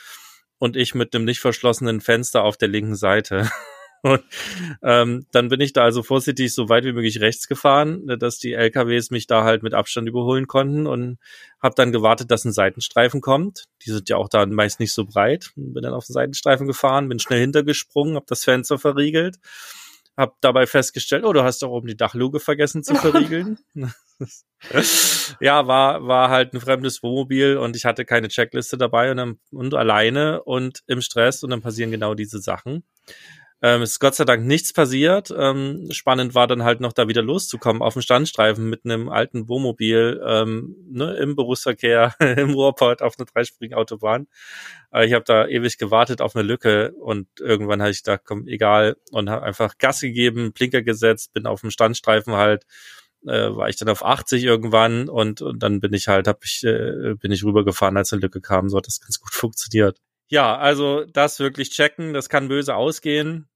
[0.59, 3.51] und ich mit einem nicht verschlossenen Fenster auf der linken Seite.
[4.01, 4.23] Und
[4.81, 8.39] ähm, dann bin ich da also vorsichtig so weit wie möglich rechts gefahren, ne, dass
[8.39, 11.17] die LKWs mich da halt mit Abstand überholen konnten und
[11.61, 13.65] habe dann gewartet, dass ein Seitenstreifen kommt.
[13.85, 15.51] Die sind ja auch da meist nicht so breit.
[15.55, 19.37] Bin dann auf den Seitenstreifen gefahren, bin schnell hintergesprungen, habe das Fenster verriegelt,
[20.15, 23.59] habe dabei festgestellt, oh, du hast doch oben die Dachluke vergessen zu verriegeln.
[25.39, 29.39] ja, war war halt ein fremdes Wohnmobil und ich hatte keine Checkliste dabei und, dann,
[29.51, 32.83] und alleine und im Stress und dann passieren genau diese Sachen.
[33.61, 35.33] Ähm, ist Gott sei Dank nichts passiert.
[35.37, 39.49] Ähm, spannend war dann halt noch da wieder loszukommen auf dem Standstreifen mit einem alten
[39.49, 44.27] Wohnmobil ähm, ne, im Berufsverkehr, im Ruhrport auf einer dreispurigen Autobahn.
[44.93, 48.47] Äh, ich habe da ewig gewartet auf eine Lücke und irgendwann habe ich da komm,
[48.47, 52.65] egal und habe einfach Gas gegeben, Blinker gesetzt, bin auf dem Standstreifen halt
[53.25, 56.63] äh, war ich dann auf 80 irgendwann und, und dann bin ich halt, hab ich,
[56.63, 58.69] äh, bin ich rübergefahren, als eine Lücke kam.
[58.69, 59.99] So hat das ganz gut funktioniert.
[60.31, 63.49] Ja, also das wirklich checken, das kann böse ausgehen.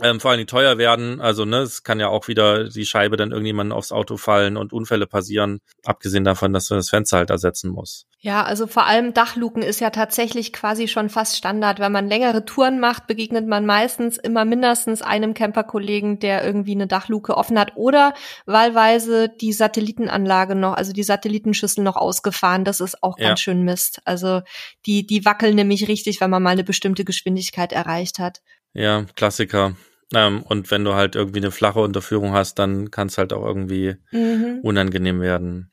[0.00, 1.20] Ähm, vor allem teuer werden.
[1.20, 4.72] Also, ne, es kann ja auch wieder die Scheibe dann irgendjemandem aufs Auto fallen und
[4.72, 8.06] Unfälle passieren, abgesehen davon, dass du das Fenster halt ersetzen musst.
[8.24, 11.80] Ja, also vor allem Dachluken ist ja tatsächlich quasi schon fast Standard.
[11.80, 16.86] Wenn man längere Touren macht, begegnet man meistens immer mindestens einem Camperkollegen, der irgendwie eine
[16.86, 18.14] Dachluke offen hat oder
[18.46, 22.64] wahlweise die Satellitenanlage noch, also die Satellitenschüssel noch ausgefahren.
[22.64, 23.26] Das ist auch ja.
[23.26, 24.00] ganz schön Mist.
[24.04, 24.42] Also
[24.86, 28.40] die, die wackeln nämlich richtig, wenn man mal eine bestimmte Geschwindigkeit erreicht hat.
[28.74, 29.76] Ja, Klassiker.
[30.14, 33.44] Ähm, und wenn du halt irgendwie eine flache Unterführung hast, dann kann es halt auch
[33.44, 34.60] irgendwie mhm.
[34.62, 35.72] unangenehm werden.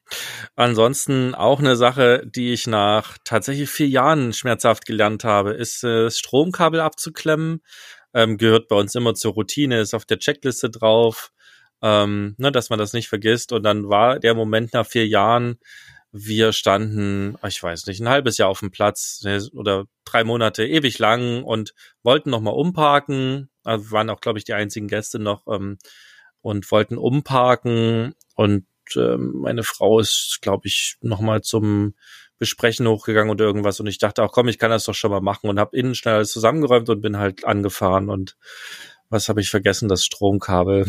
[0.56, 6.04] Ansonsten auch eine Sache, die ich nach tatsächlich vier Jahren schmerzhaft gelernt habe, ist äh,
[6.04, 7.62] das Stromkabel abzuklemmen.
[8.14, 11.32] Ähm, gehört bei uns immer zur Routine, ist auf der Checkliste drauf,
[11.82, 13.52] ähm, ne, dass man das nicht vergisst.
[13.52, 15.60] Und dann war der Moment nach vier Jahren,
[16.12, 20.66] wir standen, ich weiß nicht, ein halbes Jahr auf dem Platz ne, oder drei Monate
[20.66, 23.50] ewig lang und wollten nochmal umparken.
[23.64, 25.78] Also waren auch, glaube ich, die einzigen Gäste noch ähm,
[26.42, 28.16] und wollten umparken.
[28.36, 31.94] Und ähm, meine Frau ist, glaube ich, nochmal zum
[32.40, 33.80] Besprechen hochgegangen oder irgendwas.
[33.80, 35.94] Und ich dachte, auch komm, ich kann das doch schon mal machen und habe innen
[35.94, 38.10] schnell alles zusammengeräumt und bin halt angefahren.
[38.10, 38.36] Und
[39.10, 39.90] was habe ich vergessen?
[39.90, 40.88] Das Stromkabel.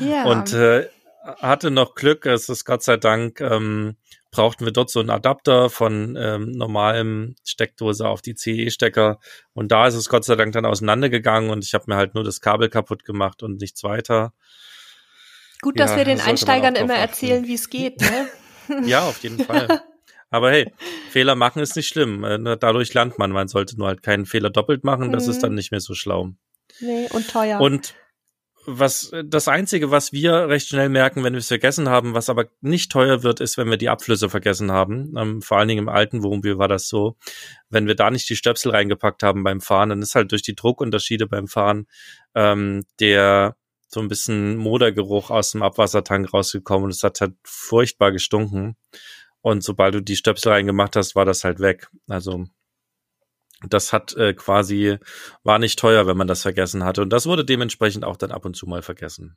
[0.00, 0.24] Ja.
[0.24, 0.88] Und äh,
[1.26, 3.96] hatte noch Glück, es ist Gott sei Dank, ähm,
[4.30, 9.18] brauchten wir dort so einen Adapter von ähm, normalem Steckdose auf die CE-Stecker
[9.54, 12.24] und da ist es Gott sei Dank dann auseinandergegangen und ich habe mir halt nur
[12.24, 14.32] das Kabel kaputt gemacht und nichts weiter.
[15.62, 18.28] Gut, dass ja, wir den Einsteigern immer erzählen, wie es geht, ne?
[18.86, 19.82] ja, auf jeden Fall.
[20.30, 20.72] Aber hey,
[21.10, 22.24] Fehler machen ist nicht schlimm.
[22.24, 23.30] Äh, dadurch lernt man.
[23.30, 25.12] Man sollte nur halt keinen Fehler doppelt machen.
[25.12, 25.30] Das mhm.
[25.30, 26.30] ist dann nicht mehr so schlau.
[26.80, 27.60] Nee, und teuer.
[27.60, 27.94] Und
[28.66, 32.46] was das einzige, was wir recht schnell merken, wenn wir es vergessen haben, was aber
[32.60, 35.14] nicht teuer wird, ist, wenn wir die Abflüsse vergessen haben.
[35.16, 37.16] Ähm, vor allen Dingen im alten Wohnmobil war das so.
[37.70, 40.54] Wenn wir da nicht die Stöpsel reingepackt haben beim Fahren, dann ist halt durch die
[40.54, 41.86] Druckunterschiede beim Fahren
[42.34, 43.56] ähm, der
[43.88, 48.76] so ein bisschen Modergeruch aus dem Abwassertank rausgekommen und es hat halt furchtbar gestunken.
[49.40, 51.88] Und sobald du die Stöpsel reingemacht hast, war das halt weg.
[52.08, 52.46] Also
[53.62, 54.98] das hat äh, quasi,
[55.42, 57.02] war nicht teuer, wenn man das vergessen hatte.
[57.02, 59.36] Und das wurde dementsprechend auch dann ab und zu mal vergessen.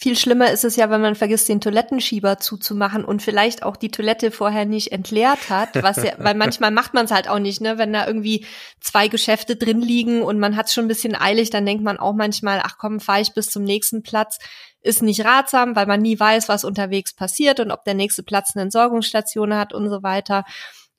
[0.00, 3.90] Viel schlimmer ist es ja, wenn man vergisst, den Toilettenschieber zuzumachen und vielleicht auch die
[3.90, 7.60] Toilette vorher nicht entleert hat, was ja, weil manchmal macht man es halt auch nicht,
[7.60, 7.78] ne?
[7.78, 8.46] Wenn da irgendwie
[8.80, 11.98] zwei Geschäfte drin liegen und man hat es schon ein bisschen eilig, dann denkt man
[11.98, 14.38] auch manchmal, ach komm, fahre ich bis zum nächsten Platz.
[14.82, 18.52] Ist nicht ratsam, weil man nie weiß, was unterwegs passiert und ob der nächste Platz
[18.54, 20.44] eine Entsorgungsstation hat und so weiter.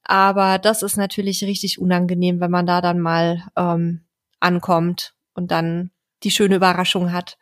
[0.10, 4.02] Aber das ist natürlich richtig unangenehm, wenn man da dann mal ähm,
[4.40, 5.92] ankommt und dann
[6.24, 7.38] die schöne Überraschung hat.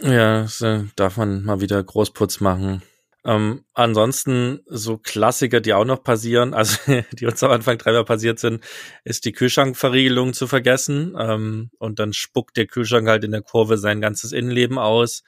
[0.00, 2.82] Ja, so darf man mal wieder Großputz machen.
[3.24, 6.76] Ähm, ansonsten so Klassiker, die auch noch passieren, also
[7.12, 8.64] die uns am Anfang dreimal passiert sind,
[9.04, 11.14] ist die Kühlschrankverriegelung zu vergessen.
[11.16, 15.22] Ähm, und dann spuckt der Kühlschrank halt in der Kurve sein ganzes Innenleben aus.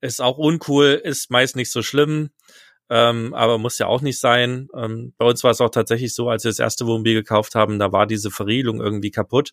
[0.00, 2.30] Ist auch uncool, ist meist nicht so schlimm
[2.88, 4.68] ähm, aber muss ja auch nicht sein.
[4.74, 7.78] Ähm, bei uns war es auch tatsächlich so, als wir das erste Wohnmobil gekauft haben,
[7.78, 9.52] da war diese Verriegelung irgendwie kaputt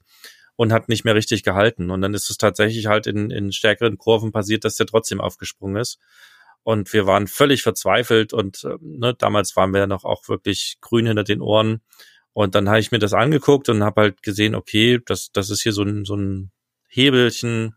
[0.55, 1.89] und hat nicht mehr richtig gehalten.
[1.89, 5.77] Und dann ist es tatsächlich halt in, in stärkeren Kurven passiert, dass der trotzdem aufgesprungen
[5.77, 5.99] ist.
[6.63, 10.77] Und wir waren völlig verzweifelt und äh, ne, damals waren wir ja noch auch wirklich
[10.79, 11.81] grün hinter den Ohren.
[12.31, 15.61] Und dann habe ich mir das angeguckt und habe halt gesehen, okay, das, das ist
[15.61, 16.51] hier so ein, so ein
[16.87, 17.75] Hebelchen,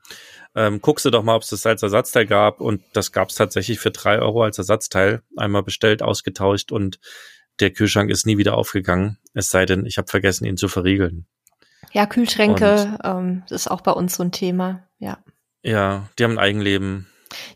[0.57, 2.61] ähm, guckst du doch mal, ob es das als Ersatzteil gab.
[2.61, 5.23] Und das gab es tatsächlich für drei Euro als Ersatzteil.
[5.37, 6.99] Einmal bestellt, ausgetauscht und
[7.61, 9.19] der Kühlschrank ist nie wieder aufgegangen.
[9.35, 11.27] Es sei denn, ich habe vergessen, ihn zu verriegeln.
[11.93, 15.19] Ja, Kühlschränke ähm, ist auch bei uns so ein Thema, ja.
[15.63, 17.07] Ja, die haben ein Eigenleben.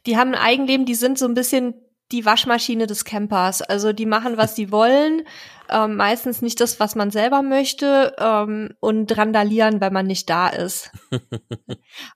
[0.07, 1.75] Die haben ein Eigenleben, die sind so ein bisschen
[2.13, 3.63] die Waschmaschine des Campers.
[3.63, 5.23] Also die machen, was sie wollen,
[5.71, 10.49] ähm, meistens nicht das, was man selber möchte ähm, und randalieren, wenn man nicht da
[10.49, 10.91] ist.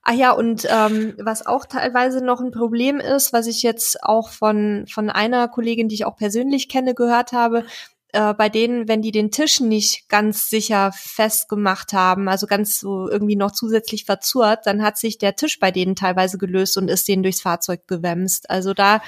[0.03, 4.29] ah ja, und ähm, was auch teilweise noch ein Problem ist, was ich jetzt auch
[4.29, 7.65] von, von einer Kollegin, die ich auch persönlich kenne, gehört habe,
[8.15, 13.09] äh, bei denen, wenn die den Tisch nicht ganz sicher festgemacht haben, also ganz so
[13.09, 17.07] irgendwie noch zusätzlich verzurrt, dann hat sich der Tisch bei denen teilweise gelöst und ist
[17.07, 18.49] denen durchs Fahrzeug gewämst.
[18.49, 19.01] Also da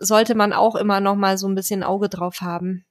[0.00, 2.84] sollte man auch immer noch mal so ein bisschen Auge drauf haben.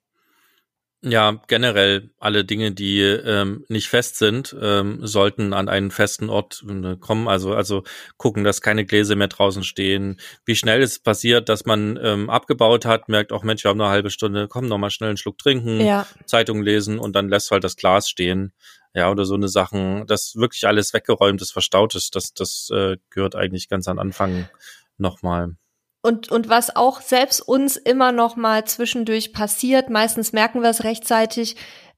[1.02, 6.62] Ja, generell alle Dinge, die ähm, nicht fest sind, ähm, sollten an einen festen Ort
[6.68, 7.30] äh, kommen.
[7.30, 7.84] Also also
[8.18, 10.20] gucken, dass keine Gläser mehr draußen stehen.
[10.44, 13.90] Wie schnell es passiert, dass man ähm, abgebaut hat, merkt auch, Mensch, wir haben eine
[13.90, 16.06] halbe Stunde, komm noch mal schnell einen Schluck trinken, ja.
[16.26, 18.52] Zeitung lesen und dann lässt halt das Glas stehen.
[18.94, 22.98] Ja, oder so eine Sachen, dass wirklich alles weggeräumt ist, verstaut ist, das, das äh,
[23.10, 24.50] gehört eigentlich ganz am Anfang
[24.98, 25.56] nochmal.
[26.02, 30.84] Und, und was auch selbst uns immer noch mal zwischendurch passiert, meistens merken wir es
[30.86, 31.58] rechtzeitig,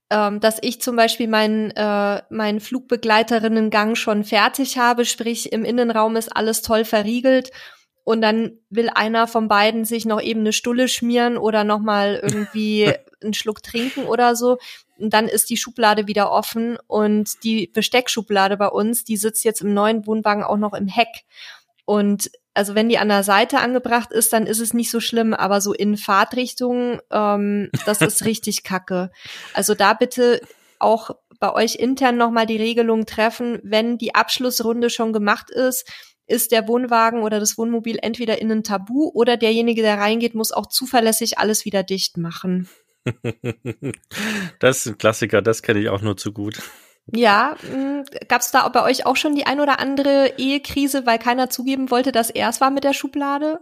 [0.09, 6.15] ähm, dass ich zum Beispiel meinen, äh, meinen Flugbegleiterinnengang schon fertig habe, sprich im Innenraum
[6.15, 7.51] ist alles toll verriegelt
[8.03, 12.19] und dann will einer von beiden sich noch eben eine Stulle schmieren oder noch mal
[12.21, 12.91] irgendwie
[13.23, 14.57] einen Schluck trinken oder so.
[14.97, 19.61] Und dann ist die Schublade wieder offen und die Besteckschublade bei uns, die sitzt jetzt
[19.61, 21.23] im neuen Wohnwagen auch noch im Heck.
[21.85, 25.33] Und also wenn die an der Seite angebracht ist, dann ist es nicht so schlimm,
[25.33, 29.11] aber so in Fahrtrichtung, ähm, das ist richtig kacke.
[29.53, 30.41] Also da bitte
[30.79, 35.89] auch bei euch intern nochmal die Regelung treffen, wenn die Abschlussrunde schon gemacht ist,
[36.27, 40.51] ist der Wohnwagen oder das Wohnmobil entweder in ein Tabu oder derjenige, der reingeht, muss
[40.51, 42.69] auch zuverlässig alles wieder dicht machen.
[44.59, 46.61] das ist ein Klassiker, das kenne ich auch nur zu gut.
[47.13, 51.19] Ja, hm, gab es da bei euch auch schon die ein oder andere Ehekrise, weil
[51.19, 53.59] keiner zugeben wollte, dass er es war mit der Schublade?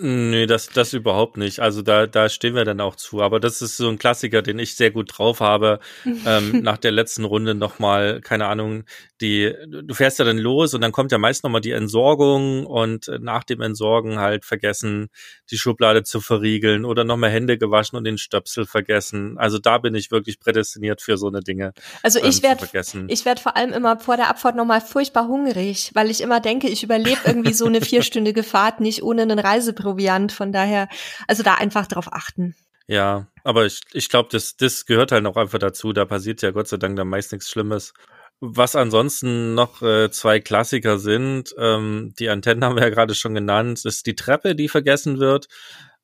[0.00, 1.60] Nee, das, das überhaupt nicht.
[1.60, 3.22] Also da, da stehen wir dann auch zu.
[3.22, 5.80] Aber das ist so ein Klassiker, den ich sehr gut drauf habe.
[6.04, 8.84] ähm, nach der letzten Runde nochmal, keine Ahnung,
[9.20, 13.10] die, du fährst ja dann los und dann kommt ja meist nochmal die Entsorgung und
[13.20, 15.08] nach dem Entsorgen halt vergessen,
[15.50, 19.36] die Schublade zu verriegeln oder nochmal Hände gewaschen und den Stöpsel vergessen.
[19.38, 21.72] Also da bin ich wirklich prädestiniert für so eine Dinge.
[22.02, 25.90] Also ich ähm, werde ich werde vor allem immer vor der Abfahrt nochmal furchtbar hungrig,
[25.94, 30.32] weil ich immer denke, ich überlebe irgendwie so eine vierstündige Fahrt nicht ohne einen Reiseproviant.
[30.32, 30.88] Von daher,
[31.26, 32.54] also da einfach drauf achten.
[32.86, 35.92] Ja, aber ich, ich glaube, das, das gehört halt auch einfach dazu.
[35.92, 37.92] Da passiert ja Gott sei Dank dann meist nichts Schlimmes.
[38.40, 43.34] Was ansonsten noch äh, zwei Klassiker sind, ähm, die Antennen haben wir ja gerade schon
[43.34, 45.48] genannt, ist die Treppe, die vergessen wird.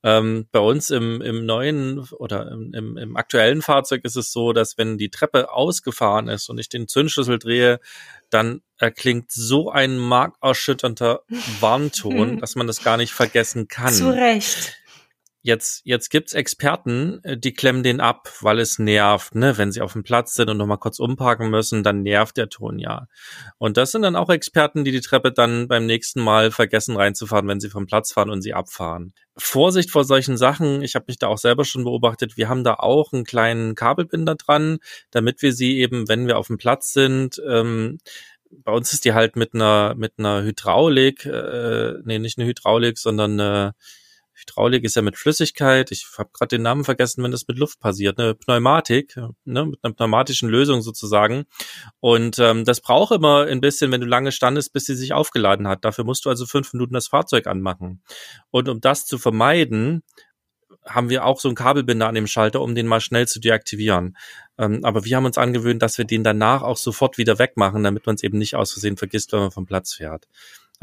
[0.06, 4.52] Ähm, bei uns im, im neuen oder im, im, im aktuellen Fahrzeug ist es so,
[4.52, 7.80] dass wenn die Treppe ausgefahren ist und ich den Zündschlüssel drehe,
[8.28, 11.22] dann erklingt so ein markerschütternder
[11.60, 13.94] Warnton, dass man das gar nicht vergessen kann.
[13.94, 14.76] Zu Recht.
[15.46, 19.58] Jetzt, jetzt gibt's Experten, äh, die klemmen den ab, weil es nervt, ne?
[19.58, 22.78] Wenn sie auf dem Platz sind und nochmal kurz umparken müssen, dann nervt der Ton
[22.78, 23.08] ja.
[23.58, 27.46] Und das sind dann auch Experten, die die Treppe dann beim nächsten Mal vergessen reinzufahren,
[27.46, 29.12] wenn sie vom Platz fahren und sie abfahren.
[29.36, 30.80] Vorsicht vor solchen Sachen.
[30.80, 32.38] Ich habe mich da auch selber schon beobachtet.
[32.38, 34.78] Wir haben da auch einen kleinen Kabelbinder dran,
[35.10, 37.98] damit wir sie eben, wenn wir auf dem Platz sind, ähm,
[38.50, 42.98] bei uns ist die halt mit einer mit einer Hydraulik, äh, nee, nicht eine Hydraulik,
[42.98, 43.74] sondern eine
[44.34, 45.90] Hydraulik ist ja mit Flüssigkeit.
[45.92, 48.18] Ich habe gerade den Namen vergessen, wenn das mit Luft passiert.
[48.18, 51.44] Eine Pneumatik, ne, mit einer pneumatischen Lösung sozusagen.
[52.00, 55.68] Und ähm, das braucht immer ein bisschen, wenn du lange standest, bis sie sich aufgeladen
[55.68, 55.84] hat.
[55.84, 58.02] Dafür musst du also fünf Minuten das Fahrzeug anmachen.
[58.50, 60.02] Und um das zu vermeiden,
[60.86, 64.16] haben wir auch so einen Kabelbinder an dem Schalter, um den mal schnell zu deaktivieren.
[64.58, 68.06] Ähm, aber wir haben uns angewöhnt, dass wir den danach auch sofort wieder wegmachen, damit
[68.06, 70.28] man es eben nicht aus Versehen vergisst, wenn man vom Platz fährt.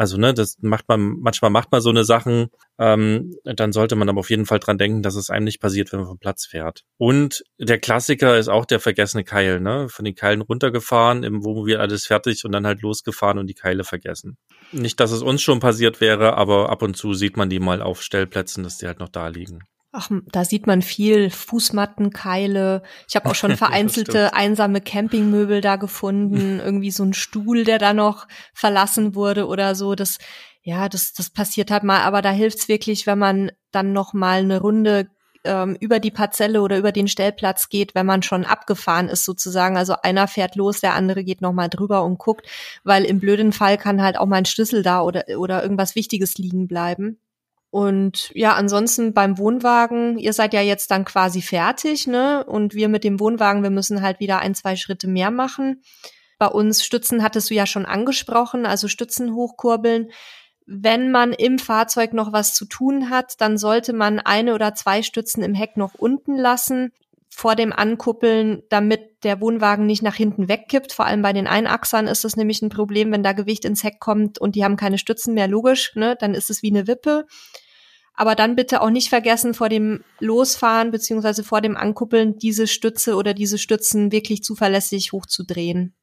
[0.02, 2.48] Also, ne, das macht man, manchmal macht man so eine Sachen,
[2.80, 5.92] ähm, dann sollte man aber auf jeden Fall dran denken, dass es einem nicht passiert,
[5.92, 6.86] wenn man vom Platz fährt.
[6.98, 9.90] Und der Klassiker ist auch der vergessene Keil, ne?
[9.90, 13.84] Von den Keilen runtergefahren, im Wohnmobil alles fertig und dann halt losgefahren und die Keile
[13.84, 14.38] vergessen.
[14.72, 17.84] Nicht, dass es uns schon passiert wäre, aber ab und zu sieht man die mal
[17.84, 19.60] auf Stellplätzen, dass die halt noch da liegen.
[19.94, 22.82] Ach, da sieht man viel Fußmattenkeile.
[23.10, 27.94] Ich habe auch schon vereinzelte einsame Campingmöbel da gefunden, irgendwie so ein Stuhl, der da
[27.94, 29.96] noch verlassen wurde oder so.
[29.96, 30.18] Das
[30.64, 34.40] ja, das das passiert halt mal, aber da hilft's wirklich, wenn man dann noch mal
[34.40, 35.10] eine Runde
[35.44, 39.76] ähm, über die Parzelle oder über den Stellplatz geht, wenn man schon abgefahren ist sozusagen.
[39.76, 42.48] Also einer fährt los, der andere geht noch mal drüber und guckt,
[42.84, 46.38] weil im blöden Fall kann halt auch mal ein Schlüssel da oder oder irgendwas Wichtiges
[46.38, 47.20] liegen bleiben.
[47.72, 52.44] Und ja, ansonsten beim Wohnwagen, ihr seid ja jetzt dann quasi fertig, ne?
[52.46, 55.82] Und wir mit dem Wohnwagen, wir müssen halt wieder ein, zwei Schritte mehr machen.
[56.38, 60.12] Bei uns Stützen hattest du ja schon angesprochen, also Stützen hochkurbeln.
[60.66, 65.02] Wenn man im Fahrzeug noch was zu tun hat, dann sollte man eine oder zwei
[65.02, 66.92] Stützen im Heck noch unten lassen
[67.34, 70.92] vor dem Ankuppeln, damit der Wohnwagen nicht nach hinten wegkippt.
[70.92, 74.00] Vor allem bei den Einachsern ist das nämlich ein Problem, wenn da Gewicht ins Heck
[74.00, 76.18] kommt und die haben keine Stützen mehr, logisch, ne?
[76.20, 77.26] dann ist es wie eine Wippe.
[78.14, 83.16] Aber dann bitte auch nicht vergessen, vor dem Losfahren beziehungsweise vor dem Ankuppeln diese Stütze
[83.16, 85.96] oder diese Stützen wirklich zuverlässig hochzudrehen.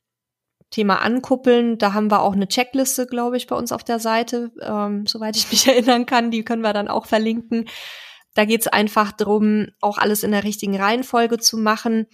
[0.71, 4.51] Thema Ankuppeln, da haben wir auch eine Checkliste, glaube ich, bei uns auf der Seite,
[4.61, 6.31] ähm, soweit ich mich erinnern kann.
[6.31, 7.67] Die können wir dann auch verlinken.
[8.39, 12.07] Da geht es einfach darum, auch alles in der richtigen Reihenfolge zu machen.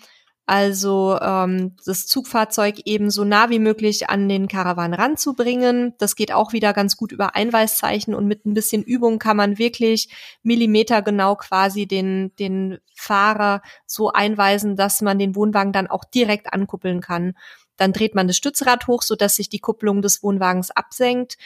[0.47, 5.93] Also ähm, das Zugfahrzeug eben so nah wie möglich an den Karawan ranzubringen.
[5.99, 9.59] Das geht auch wieder ganz gut über Einweiszeichen und mit ein bisschen Übung kann man
[9.59, 10.09] wirklich
[10.43, 17.03] millimetergenau quasi den, den Fahrer so einweisen, dass man den Wohnwagen dann auch direkt ankuppeln
[17.03, 17.35] kann.
[17.77, 21.37] Dann dreht man das Stützrad hoch, sodass sich die Kupplung des Wohnwagens absenkt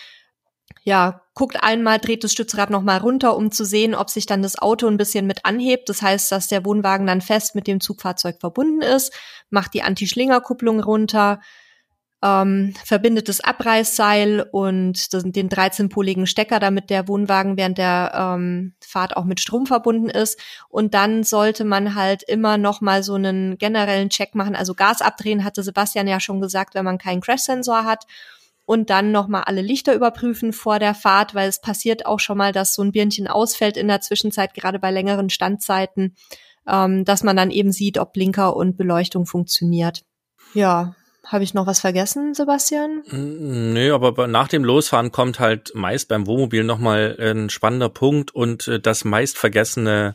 [0.82, 4.58] ja, guckt einmal, dreht das Stützrad nochmal runter, um zu sehen, ob sich dann das
[4.58, 5.88] Auto ein bisschen mit anhebt.
[5.88, 9.12] Das heißt, dass der Wohnwagen dann fest mit dem Zugfahrzeug verbunden ist,
[9.50, 11.40] macht die Anti-Schlinger-Kupplung runter,
[12.22, 19.16] ähm, verbindet das Abreißseil und den 13-poligen Stecker, damit der Wohnwagen während der ähm, Fahrt
[19.16, 20.40] auch mit Strom verbunden ist.
[20.68, 24.56] Und dann sollte man halt immer noch mal so einen generellen Check machen.
[24.56, 28.06] Also Gas abdrehen, hatte Sebastian ja schon gesagt, wenn man keinen Crash-Sensor hat
[28.68, 32.52] und dann nochmal alle Lichter überprüfen vor der Fahrt, weil es passiert auch schon mal,
[32.52, 36.16] dass so ein Birnchen ausfällt in der Zwischenzeit, gerade bei längeren Standzeiten,
[36.68, 40.02] ähm, dass man dann eben sieht, ob Blinker und Beleuchtung funktioniert.
[40.52, 43.04] Ja, habe ich noch was vergessen, Sebastian?
[43.10, 48.68] Nö, aber nach dem Losfahren kommt halt meist beim Wohnmobil nochmal ein spannender Punkt und
[48.68, 50.14] äh, das meist vergessene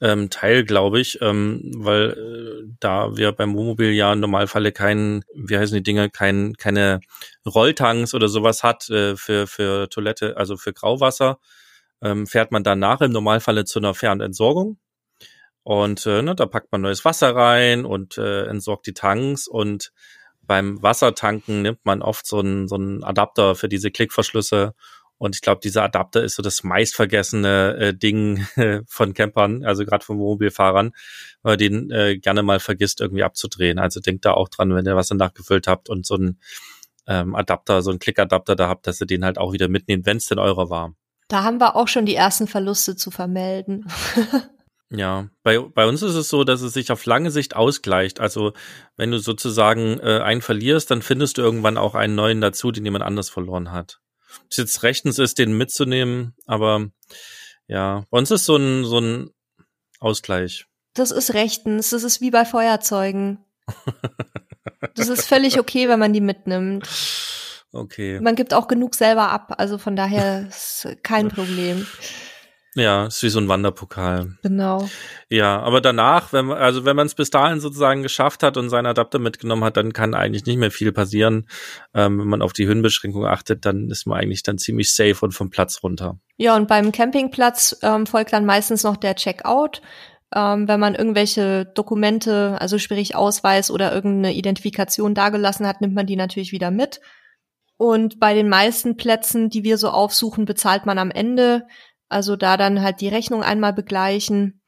[0.00, 5.24] ähm, Teil, glaube ich, ähm, weil äh, da wir beim Wohnmobil ja im Normalfalle keinen,
[5.34, 7.00] wie heißen die Dinge, kein, keine
[7.46, 11.38] Rolltanks oder sowas hat äh, für, für Toilette, also für Grauwasser,
[12.02, 14.78] ähm, fährt man danach im Normalfalle zu einer Fernentsorgung.
[15.64, 19.92] Und äh, ne, da packt man neues Wasser rein und äh, entsorgt die Tanks und
[20.42, 24.74] beim Wassertanken nimmt man oft so einen, so einen Adapter für diese Klickverschlüsse
[25.18, 29.84] und ich glaube, dieser Adapter ist so das meistvergessene äh, Ding äh, von Campern, also
[29.84, 30.92] gerade von Mobilfahrern,
[31.42, 33.78] weil den äh, gerne mal vergisst, irgendwie abzudrehen.
[33.78, 36.38] Also denkt da auch dran, wenn ihr was nachgefüllt habt und so ein
[37.06, 40.18] ähm, Adapter, so ein Klickadapter da habt, dass ihr den halt auch wieder mitnehmt, wenn
[40.18, 40.94] es denn eurer war.
[41.26, 43.86] Da haben wir auch schon die ersten Verluste zu vermelden.
[44.90, 48.20] Ja, bei, bei uns ist es so, dass es sich auf lange Sicht ausgleicht.
[48.20, 48.54] Also
[48.96, 52.86] wenn du sozusagen äh, einen verlierst, dann findest du irgendwann auch einen neuen dazu, den
[52.86, 54.00] jemand anders verloren hat
[54.50, 56.88] es jetzt rechtens ist, den mitzunehmen, aber
[57.66, 59.30] Ja, bei uns ist so ein, so ein
[60.00, 60.66] Ausgleich.
[60.94, 63.44] Das ist rechtens, das ist wie bei Feuerzeugen.
[64.94, 66.88] Das ist völlig okay, wenn man die mitnimmt.
[67.72, 68.18] Okay.
[68.20, 71.86] Man gibt auch genug selber ab, also von daher ist kein Problem.
[72.78, 74.36] Ja, ist wie so ein Wanderpokal.
[74.42, 74.88] Genau.
[75.28, 78.70] Ja, aber danach, wenn man, also wenn man es bis dahin sozusagen geschafft hat und
[78.70, 81.48] seinen Adapter mitgenommen hat, dann kann eigentlich nicht mehr viel passieren.
[81.92, 85.32] Ähm, wenn man auf die Höhenbeschränkung achtet, dann ist man eigentlich dann ziemlich safe und
[85.32, 86.18] vom Platz runter.
[86.36, 89.82] Ja, und beim Campingplatz ähm, folgt dann meistens noch der Checkout.
[90.32, 96.06] Ähm, wenn man irgendwelche Dokumente, also sprich Ausweis oder irgendeine Identifikation dagelassen hat, nimmt man
[96.06, 97.00] die natürlich wieder mit.
[97.78, 101.64] Und bei den meisten Plätzen, die wir so aufsuchen, bezahlt man am Ende.
[102.08, 104.60] Also da dann halt die Rechnung einmal begleichen.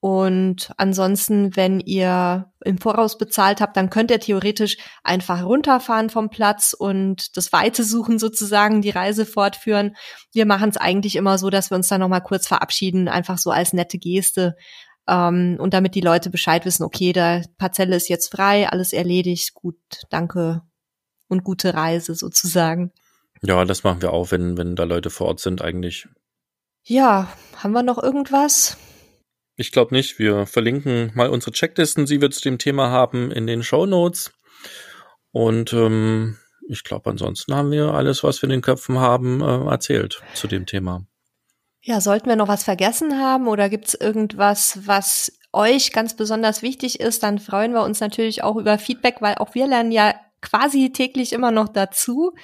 [0.00, 6.28] Und ansonsten, wenn ihr im Voraus bezahlt habt, dann könnt ihr theoretisch einfach runterfahren vom
[6.28, 9.96] Platz und das Weite suchen sozusagen, die Reise fortführen.
[10.34, 13.50] Wir machen es eigentlich immer so, dass wir uns dann nochmal kurz verabschieden, einfach so
[13.50, 14.56] als nette Geste.
[15.08, 19.54] Ähm, und damit die Leute Bescheid wissen, okay, der Parzelle ist jetzt frei, alles erledigt,
[19.54, 19.78] gut,
[20.10, 20.60] danke
[21.28, 22.92] und gute Reise sozusagen.
[23.42, 26.08] Ja, das machen wir auch, wenn, wenn da Leute vor Ort sind eigentlich.
[26.86, 28.76] Ja, haben wir noch irgendwas?
[29.56, 30.18] Ich glaube nicht.
[30.18, 34.32] Wir verlinken mal unsere Checklisten, die wir zu dem Thema haben, in den Show Notes.
[35.32, 36.36] Und ähm,
[36.68, 40.46] ich glaube, ansonsten haben wir alles, was wir in den Köpfen haben, äh, erzählt zu
[40.46, 41.06] dem Thema.
[41.82, 47.00] Ja, sollten wir noch was vergessen haben oder gibt's irgendwas, was euch ganz besonders wichtig
[47.00, 50.92] ist, dann freuen wir uns natürlich auch über Feedback, weil auch wir lernen ja quasi
[50.92, 52.34] täglich immer noch dazu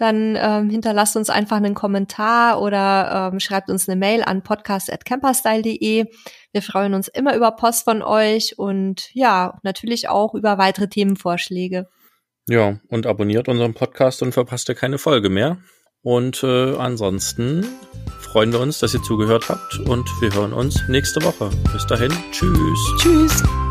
[0.00, 6.06] dann ähm, hinterlasst uns einfach einen Kommentar oder ähm, schreibt uns eine Mail an podcast.camperstyle.de.
[6.52, 11.88] Wir freuen uns immer über Post von euch und ja, natürlich auch über weitere Themenvorschläge.
[12.48, 15.58] Ja, und abonniert unseren Podcast und verpasst ihr keine Folge mehr.
[16.02, 17.66] Und äh, ansonsten
[18.20, 21.50] freuen wir uns, dass ihr zugehört habt und wir hören uns nächste Woche.
[21.72, 22.94] Bis dahin, tschüss.
[22.98, 23.69] Tschüss.